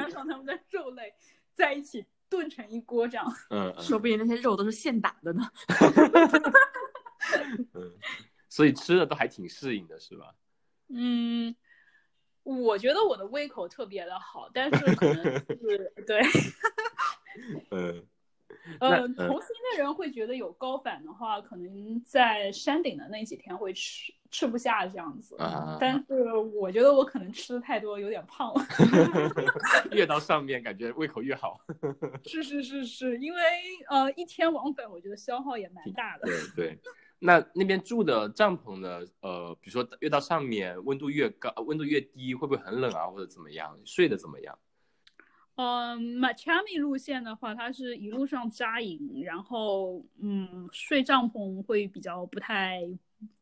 [0.00, 1.14] 加上他们的肉类
[1.54, 3.24] 在一起炖成一锅这样。
[3.50, 5.48] 嗯，说不定那些肉都是现打的呢。
[7.74, 7.92] 嗯，
[8.48, 10.34] 所以吃的都还挺适应的，是吧？
[10.88, 11.54] 嗯，
[12.42, 16.20] 我觉得我的胃口特别的好，但是可能是对。
[17.70, 18.04] 嗯。
[18.80, 25.36] 呃，同心的人会觉得有高反的话，可能在山顶的那几天会吃吃不下这样子。
[25.38, 28.66] 啊，但是我觉得我可能吃的太多，有点胖了。
[29.92, 31.60] 越到上面感觉胃口越好。
[32.24, 33.40] 是是是是，因为
[33.88, 36.26] 呃一天往返，我觉得消耗也蛮大的。
[36.26, 36.78] 对对，
[37.20, 39.00] 那那边住的帐篷呢？
[39.20, 43.78] 呃，比如说越到上面温度越高，温度越低，会不会很冷啊，或者怎么样？
[43.84, 44.58] 睡得怎么样？
[45.56, 52.82] 嗯，马恰米路线的话，它是一路上扎营，然后嗯，睡帐篷会比较不太，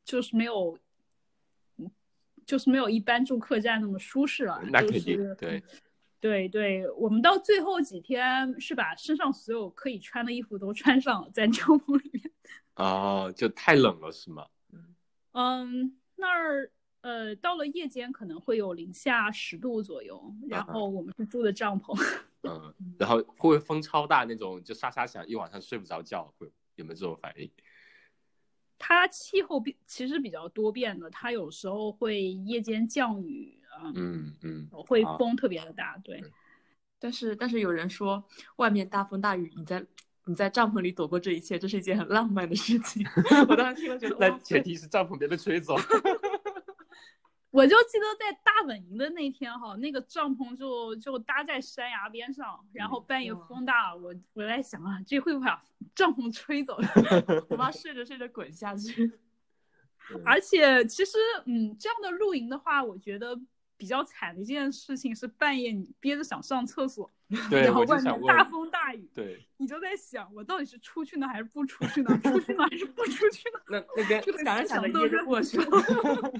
[0.05, 0.79] 就是没有，
[2.47, 4.63] 就是没有一般住客栈那么舒适了。
[4.71, 5.63] 那肯定，对，
[6.21, 12.31] 对对，我们到最后几天是把身上所有可以穿的衣服都穿上了，在帐篷里面。
[12.77, 14.47] 哦，就太冷了是吗？
[15.33, 16.71] 嗯，那儿。
[17.05, 21.95] 呃，到了夜间可能会有零下十度左右，然后我们是住的帐篷。
[22.49, 27.51] 嗯，然后会不会风超大那种，就沙沙响，一晚上睡不着觉，会有没有这种反应？
[28.79, 36.25] 它气候变其实比较多变的，它有时候会夜间降雨啊，嗯嗯，会风特别的大，对。
[36.99, 38.25] 但是但是有人说，
[38.57, 39.85] 外面大风大雨，你在
[40.25, 43.07] 你在帐篷里躲过这一切，这是一件很浪漫的事情。
[43.47, 45.77] 我当时听了觉得，那前提是帐篷别被吹走。
[47.55, 55.63] 我就记得在大本营的那天哈，那个帐篷就就搭在山崖边上，然后半夜风大，我我在想啊，这会不会把
[55.95, 56.77] 帐篷吹走？
[57.49, 59.13] 我妈睡着睡着滚下去。
[60.27, 63.41] 而且其实，嗯，这样的露营的话，我觉得
[63.77, 67.09] 比较惨的一件事情是半夜你憋着想上厕所，
[67.53, 72.19] 然后外面大风大雨，对，你就在想，我到底是出去呢还是不出去呢？
[72.21, 73.61] 出去呢还是不出去呢？
[73.71, 76.35] 那那边想着想着夜就过去了。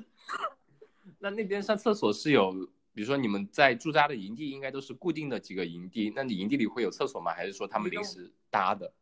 [1.25, 2.53] 那那边上厕所是有，
[2.93, 7.33] 比如说你们在驻扎的营地应该都是固定的几个营地，那你营地里会有厕所吗？
[7.33, 8.93] 还是说他们临时搭的？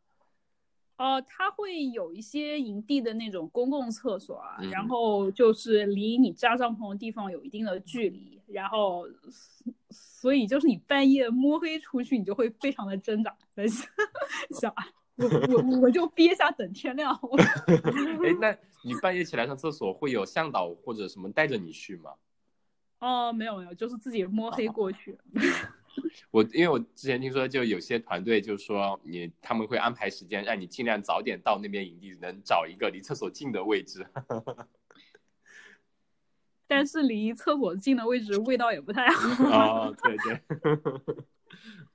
[0.95, 9.05] 呃，他会有一些营地的那种公共厕所啊，然后就是离你扎帐篷的地方有一定的距离，然后
[9.89, 14.85] 所以就是你半夜摸黑出去，你就会非常的挣扎，在想啊。
[15.15, 17.13] 我我我就憋下等天亮。
[18.23, 22.11] 哎，那你半夜起来上厕所会有向导或者什么带着你去吗？
[22.99, 25.17] 哦，没有没有，就是自己摸黑过去。
[26.31, 34.07] 我因为我之前听说，就有些团队就说你他们会安排时间，让你尽量早点到那边营地，能找一个离厕所近的位置。
[36.65, 39.45] 但是离厕所近的位置味道也不太好。
[39.45, 40.41] 哦，对对。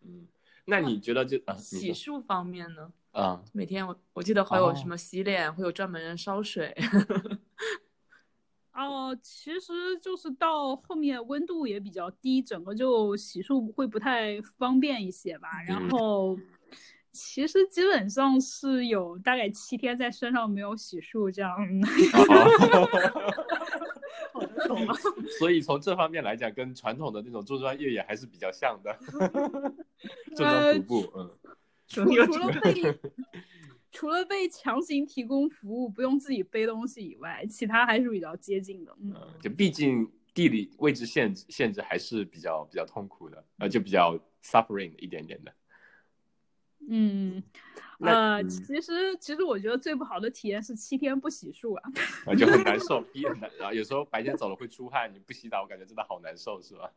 [0.03, 0.29] 嗯，
[0.67, 2.93] 那你觉得就洗漱方面呢？
[3.13, 6.75] 啊，每天我我记得会有什么洗脸，会有专门人烧水。
[8.73, 15.49] 哦，其实就是到后面温度也比较低，整个就洗漱会不太方便一些吧。
[15.67, 16.39] 然后
[17.11, 21.57] 其实基本上是有大概七天在身上没有洗漱这样。
[25.41, 28.97] 所以从这方面来讲，跟传统的那种重装越野还是比较像的。
[30.37, 31.29] 重装徒步，嗯。
[31.89, 32.99] 除了被
[33.91, 38.95] 除了被强行提供服务，不用自己背东西以外，其他还是比较接近的。
[39.03, 45.53] 嗯，就毕竟地理位置限制限制还是比较比较痛苦的，呃，就比较 suffering 一点点的。
[46.91, 47.43] 嗯，
[48.01, 51.91] 呃，其实其实我觉得最不好的体验是七天不洗漱啊，
[52.27, 56.93] 啊，就很难受， 逼很难，然后有时候白天走了会出汗，你不洗澡，我感觉真的好难受，是吧？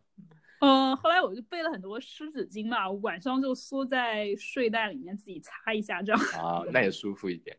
[0.62, 7.57] 嗯，后来我就备了很多湿纸巾嘛，晚上就缩在睡袋里面自己擦一下，这样啊，那也舒服一点。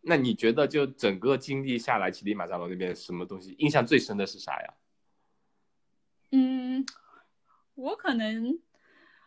[0.00, 4.74] 那你觉得就整个经历下来，乞力马扎罗那边什么东西印象最深的是啥呀？
[6.32, 6.84] 嗯，
[7.74, 8.58] 我可能。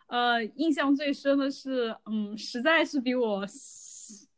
[0.08, 3.46] 呃，印象最深的是，嗯，实在是比我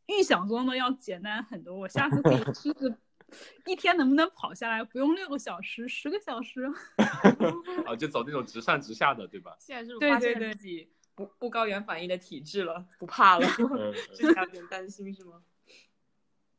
[0.05, 1.75] 预想中的要简单很多。
[1.75, 2.95] 我下次可以试试，
[3.65, 6.63] 一天能不能跑下来，不用六个小时，十个小时。
[7.85, 9.55] 啊， 就走那种直上直下的，对吧？
[9.59, 13.47] 现在是发现自己不不高原反应的体质了，不怕了，
[14.15, 15.43] 之前有点担心是吗？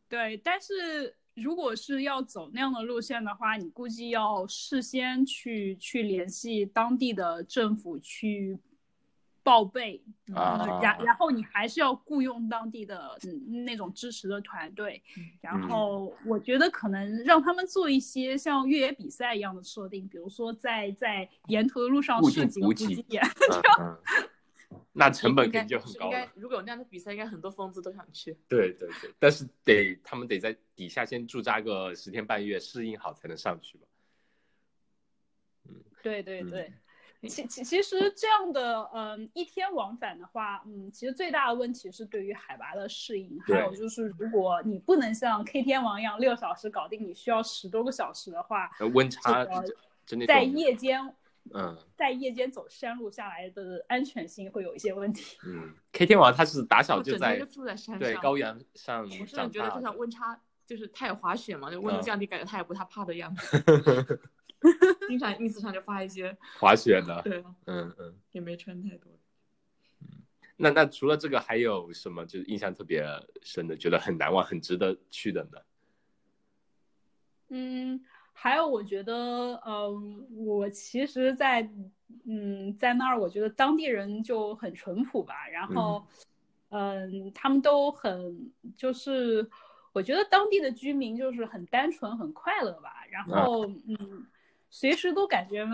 [0.09, 8.59] 对，但是如果是要走那样的路线的话，你估计要事先去去联系当地的政府去。
[9.45, 10.03] 报备
[10.34, 15.01] 啊，然然后你还是要雇佣当地的嗯那种支持的团队，
[15.42, 23.22] 然后我觉得可能让他们做一些像越野比赛一样的设定，比如说在在沿途的路上设几个补给点，
[24.95, 26.26] 那成本肯定就很高了。
[26.34, 28.34] 如果有那样的比赛，应该很多疯子都想去。
[28.49, 33.86] 对对对，但是得他们得在底下先驻扎个十天半月，适应好才能上去吧。
[35.68, 36.72] 嗯，对对对。
[37.29, 49.47] 其其其实这样的，嗯，一天往返的话，嗯，其实最大的问题是对于海拔的适应，还有就是如果你不能像 K 天王一样六小时搞定，你需要十多个小时的话，温差
[50.27, 51.01] 在夜间，
[51.53, 55.37] 嗯，在夜间走山路下来的安全性会有一些问题。
[55.47, 64.20] 嗯，K 天王他是打小就在住在山上，对高原上，我是觉得就像温差，就是他有滑雪嘛，就温度降低，感觉他也不太怕的样子。
[65.09, 69.12] 经常 ins 上就发一些 滑雪的，对，嗯嗯，也没穿太多。
[70.01, 70.23] 嗯，
[70.57, 73.05] 那那除了这个还有什么就是印象特别
[73.43, 75.59] 深的，觉得很难忘、很值得去的呢？
[77.49, 78.01] 嗯，
[78.33, 81.71] 还有我觉得，嗯，我其实，在
[82.27, 86.07] 嗯在那儿，我觉得当地人就很淳朴吧，然后，
[86.71, 89.49] 嗯，他们都很就是。
[89.93, 94.27] 我觉得当地的居民就是很单纯、很快乐吧，然后嗯，
[94.75, 95.64] 随时都感觉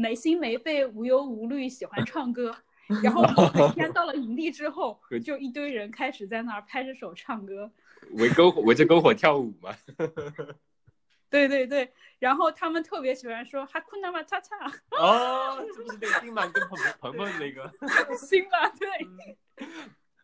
[0.00, 2.56] 没心没肺、无忧无虑，喜欢唱歌。
[3.04, 7.70] 然后每天到了营地之后， 就一堆人开始在那儿拍着手唱歌，
[8.12, 9.76] 围篝火、围着篝火跳舞嘛。
[11.28, 14.56] 对对对，然后他们特别喜欢说哈库纳玛恰恰。
[14.98, 17.70] 哦，是不是那个新满跟鹏鹏鹏那个？
[18.16, 18.88] 新满对。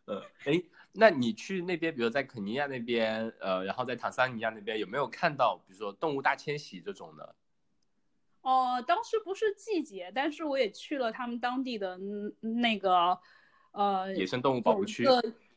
[0.05, 0.59] 呃，哎。
[0.95, 7.35] 那你去那边，比如在肯尼亚那边，呃，然后在坦桑尼亚那边，有没有看到，比如说动物大迁徙这种的？
[8.43, 11.97] 哦，当时不是季节，但是我也去了他们当地的
[12.39, 13.17] 那个，
[13.71, 15.07] 呃，野生动物保护区。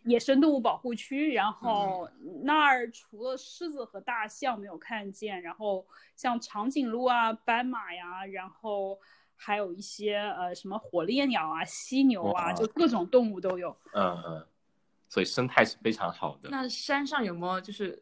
[0.05, 2.09] 野生动物保护区，然后
[2.45, 5.85] 那儿除了狮子和大象没有看见，然后
[6.15, 8.97] 像长颈鹿啊、斑马呀，然后
[9.35, 13.77] 还有一些呃什么火烈鸟啊、犀牛啊，就各种动物都有。
[13.95, 14.47] 嗯嗯。
[15.09, 16.51] 所以生态是非常好的。
[16.51, 18.01] 那山上有没有就是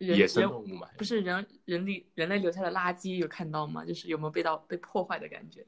[0.00, 0.88] 野生动物嘛？
[0.96, 3.84] 不是人人力人类留下的垃圾有看到吗？
[3.84, 5.64] 就是有没有被到被破坏的感觉？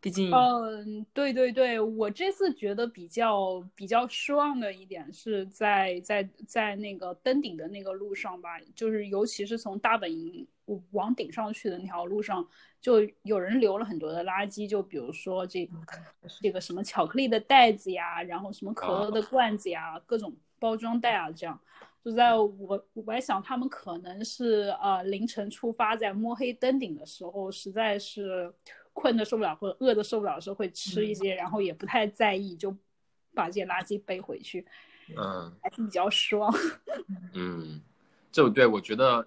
[0.00, 10.46] 毕竟，嗯，对对对，我这次觉得比较比较失望的一点是在在在那个登顶的那个路上吧，就是尤其是从大本营
[10.92, 12.46] 往顶上去的那条路上，
[12.80, 15.72] 就有人留了很多的垃圾，就比如说这个
[16.40, 21.60] 这个什么巧克力的袋子呀，然后什么可乐的罐子呀，各种包装袋啊，这样，
[22.04, 28.52] 就在我我还想他们可能是呃凌晨出发，在摸黑登顶的时候，实在是。
[28.94, 32.76] 困的受不了或者饿的受不了的时候会吃一些，然后也不太在意，就
[33.32, 34.66] 把这些垃圾背回去。
[35.16, 36.52] 嗯，还是比较失望。
[37.32, 37.80] 嗯，
[38.32, 39.24] 这对我觉得，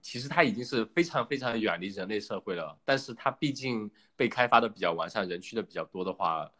[0.00, 6.50] 其实它已经是非常非常远离人类社会了，但是它毕竟被开发的比较完善，人去的比较多的话，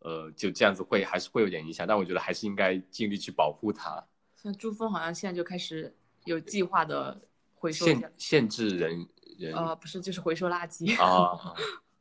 [0.00, 1.86] 呃，就这样子会还是会有点影响。
[1.86, 4.04] 但我觉得还是应该尽力去保护它。
[4.46, 5.92] 像珠峰好像现在就开始
[6.24, 7.20] 有计划的
[7.56, 9.04] 回收限限制人
[9.38, 9.52] 人。
[9.52, 11.52] 呃，不是，就是回收垃圾啊。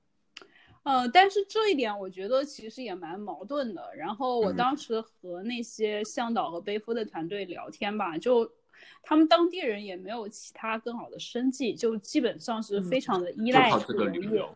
[0.84, 3.90] 呃，但是这一点我觉得其实也蛮矛盾的。
[3.96, 8.48] 然后我当时和那些向导和背夫的团队聊天吧，就
[9.02, 14.56] 他们当地人也没有其他更好的生计，就基本上是非常的依赖这个旅游。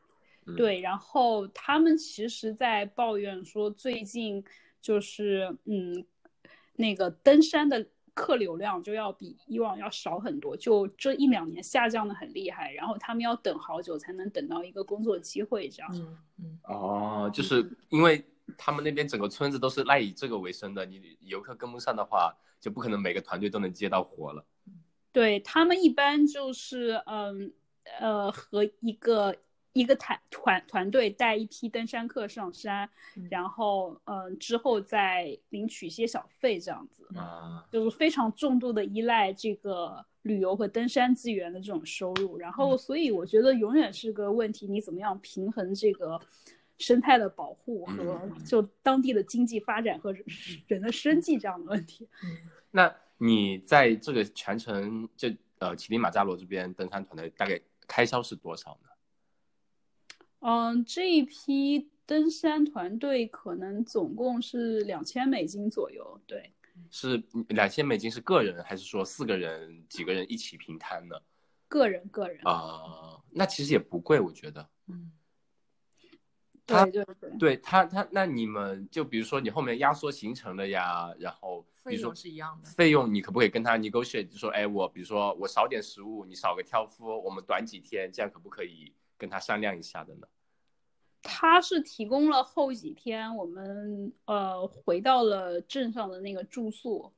[0.55, 4.43] 对，然后他们其实，在抱怨说最近
[4.79, 6.05] 就是嗯，
[6.79, 7.85] 那个登山的。
[8.15, 15.89] 客流量就要比以往要少很多，就这一两年下降的很厉害，然后他们要等好久才能等到一个工作机会，这样。
[15.93, 16.59] 嗯嗯。
[16.63, 18.21] 哦，就是因为
[18.57, 24.43] 他们那边整个村子都是赖以这个为生的，你游客跟不上的话，就不可能每个团队都能接到活了。
[25.13, 27.53] 对他们一般就是嗯
[28.01, 29.33] 呃和一个。
[29.73, 32.89] 一个团团团队带一批登山客上山，
[33.29, 42.37] 然后嗯之后再领取一些小费，这样子啊，就是非常重度的依赖这个旅游和登山资源的这种收入。
[42.37, 46.19] 然后所以我觉得永远是个问题，你怎么样平衡这个
[46.79, 50.13] 生态的保护和就当地的经济发展和
[50.67, 52.07] 人的生计这样的问题。
[52.71, 58.88] 那你在这个全程就呃乞力马扎罗这边登山团队大概开销是多少呢？
[60.39, 66.19] 嗯，这一批登山团队可能总共是两千美金左右。
[66.25, 66.53] 对，
[66.89, 71.15] 是两千美金是个人，还是说四个人、几个人一起平摊呢？
[71.67, 74.67] 个人，个人啊，那其实也不贵，我觉得。
[74.87, 75.11] 嗯，
[76.65, 88.93] 对对对，对他他那你们就比如说你后面压缩行程了呀，然后费用是一样的，费用你可不可以跟他 negotiate，就说哎我比如说我少点食物，你少个挑夫，我们短几天，这样可不可以？
[89.19, 90.27] 跟他商量一下的呢，
[91.21, 97.11] 他是提供了后几天我们呃回到了镇上的那个住宿，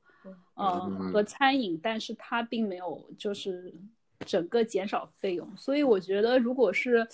[0.54, 3.72] 呃和餐饮，但是他并没有就是
[4.26, 7.06] 整个减少费用，所以我觉得如果是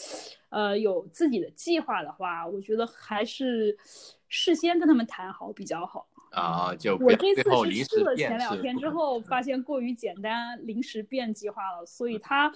[0.48, 3.76] 呃有自己的计划的话，我觉得还是
[4.28, 6.08] 事先跟他们谈好比较好。
[6.30, 6.74] 啊。
[6.74, 12.48] 就我这次是试了前两天之后，发现过于简单，临时变计划了，所以他。
[12.48, 12.54] 嗯，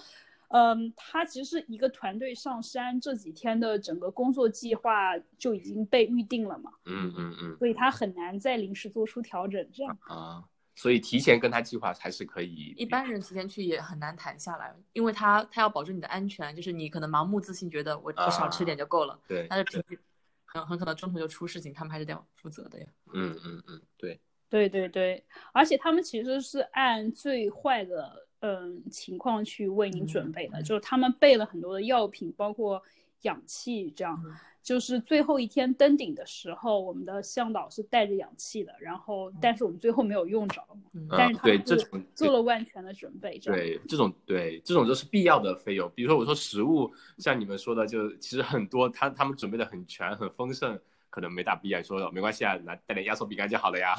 [0.94, 6.72] 他其实一个团队上山这几天的整个工作计划就已经被预定了嘛。
[6.84, 7.56] 嗯嗯嗯。
[7.58, 9.98] 所以他很难再临时做出调整，这样。
[10.02, 10.44] 啊，
[10.74, 12.74] 所以提前跟他计划还是可以。
[12.76, 19.18] 一般人提前去也很难谈下来，因为他他要保证你的安全，就是你可能盲目自信，觉得我我少吃点就够了。
[19.26, 19.46] 对。
[19.48, 19.98] 但是平时
[20.44, 22.86] 很很可能中途就出事情，他们还是得负责的呀。
[23.14, 24.20] 嗯嗯嗯，对。
[24.50, 25.24] 对对对，
[25.54, 28.26] 而且他们其实是按最坏的。
[28.42, 32.82] 嗯，情况去为您准备的，就是他们备了很多的药品，包括
[33.22, 34.20] 氧气，这样，
[34.60, 40.60] 就是最后一天登顶的时候，我们的向导是带着氧气的，然后，但是我们最后没有用着，
[41.08, 50.76] 但是他对这种做了万全的准备，对这种对这种就是必要的费用，比如说我说食物，像你们说的，就其实很多他他们准备的很全很丰盛。
[51.12, 53.94] 可能没大必要说，没关系啊，拿带点压缩饼干就好了呀。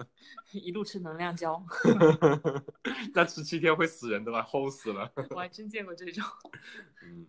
[0.52, 1.62] 一路吃能量胶，
[3.14, 4.42] 那吃七天会死人的吧？
[4.42, 5.12] 齁死了。
[5.30, 6.24] 我还真见过这种。
[7.04, 7.26] 嗯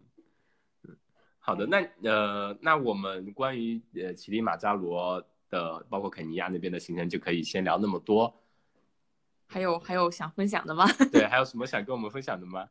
[1.40, 8.34] 好的，那呃，那我们关于呃乞力马扎罗的，包括肯尼亚那边的行程就可以先聊那么多。
[9.46, 10.86] 还有还有想分享的吗？
[11.12, 12.70] 对，还有什么想跟我们分享的吗？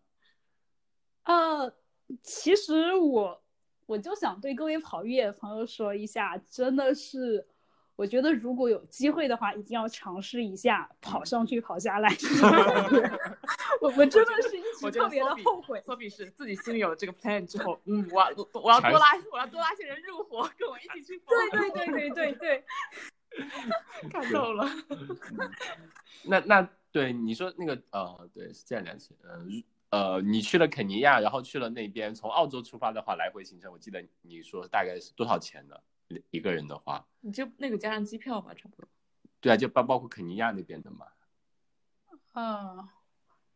[1.25, 1.75] 呃，
[2.23, 3.43] 其实我。
[3.87, 7.47] 我就想对各位跑越野朋友说一下，真的是，
[7.95, 12.09] 我觉得如果有机会的话，一定要尝试一下跑上去跑下来。
[13.81, 15.81] 我我真的是一直特别的后悔。
[15.87, 18.21] 科比是自己心里有了这个 plan 之后，嗯，我
[18.61, 21.27] 我要多拉我要多拉些人入伙，跟我一起去跑。
[21.53, 22.65] 对对对对对对，
[24.11, 24.69] 看到了。
[26.25, 29.31] 那那对你说那个呃，对是这样联系，嗯。
[29.31, 29.39] 呃，
[30.25, 35.77] 你去了肯尼亚，然后去了那边，从澳洲出发的话，来回行程，我记得你说大概是多少钱呢？
[36.31, 38.89] 一个人的话，你就那个加上机票吧，差不多。
[39.41, 41.07] 对啊，就包包括肯尼亚那边的嘛。
[42.35, 42.89] 嗯，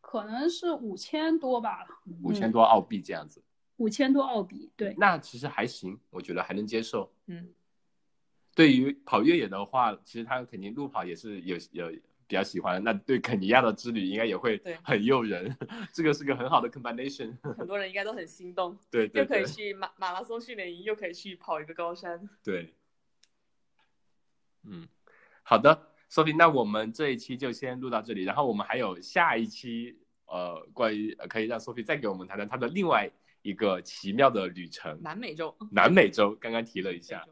[0.01, 1.87] 可能是五千多吧。
[2.21, 3.43] 五千多澳币这样子。
[3.77, 4.93] 五千多澳币，对。
[4.97, 7.13] 那其实还行，我觉得还能接受。
[7.27, 7.53] 嗯。
[8.53, 11.91] 对于跑越野的话，其实他肯定路跑也是有有。
[12.31, 15.53] 比较喜欢，那对肯尼亚的之旅应该也会很诱人，
[15.93, 18.79] 这个是个很好的 combination， 很多人应该都很心动。
[18.89, 22.29] 对，又可以去马马拉松训练营，又可以去跑一个高山。
[22.41, 22.73] 对，
[24.63, 24.87] 嗯，
[25.43, 33.11] 好的，Sophie，那我们这一期就先录到这里，然后我们还有下一期，呃，关于可以让 Sophie 再给我们谈谈她的另外
[33.41, 35.53] 一个奇妙的旅程——南美洲。
[35.69, 37.27] 南美洲，刚刚提了一下，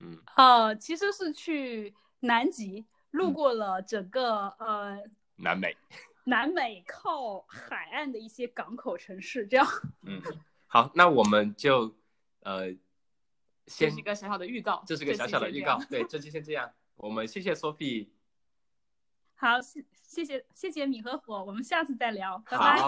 [0.00, 2.86] 嗯，呃，其实是去南极。
[3.12, 5.02] 路过了整个呃
[5.36, 5.76] 南美，
[6.24, 9.66] 南美靠海岸的一些港口城市，这样。
[10.04, 10.20] 嗯，
[10.66, 11.94] 好，那我们就
[12.40, 12.74] 呃，
[13.66, 18.08] 先一个小小的预告，这是个小小的预告，对，这期先这样，我们谢谢 Sophie。
[19.34, 22.78] 好，谢谢谢谢谢米和火，我们下次再聊，拜拜。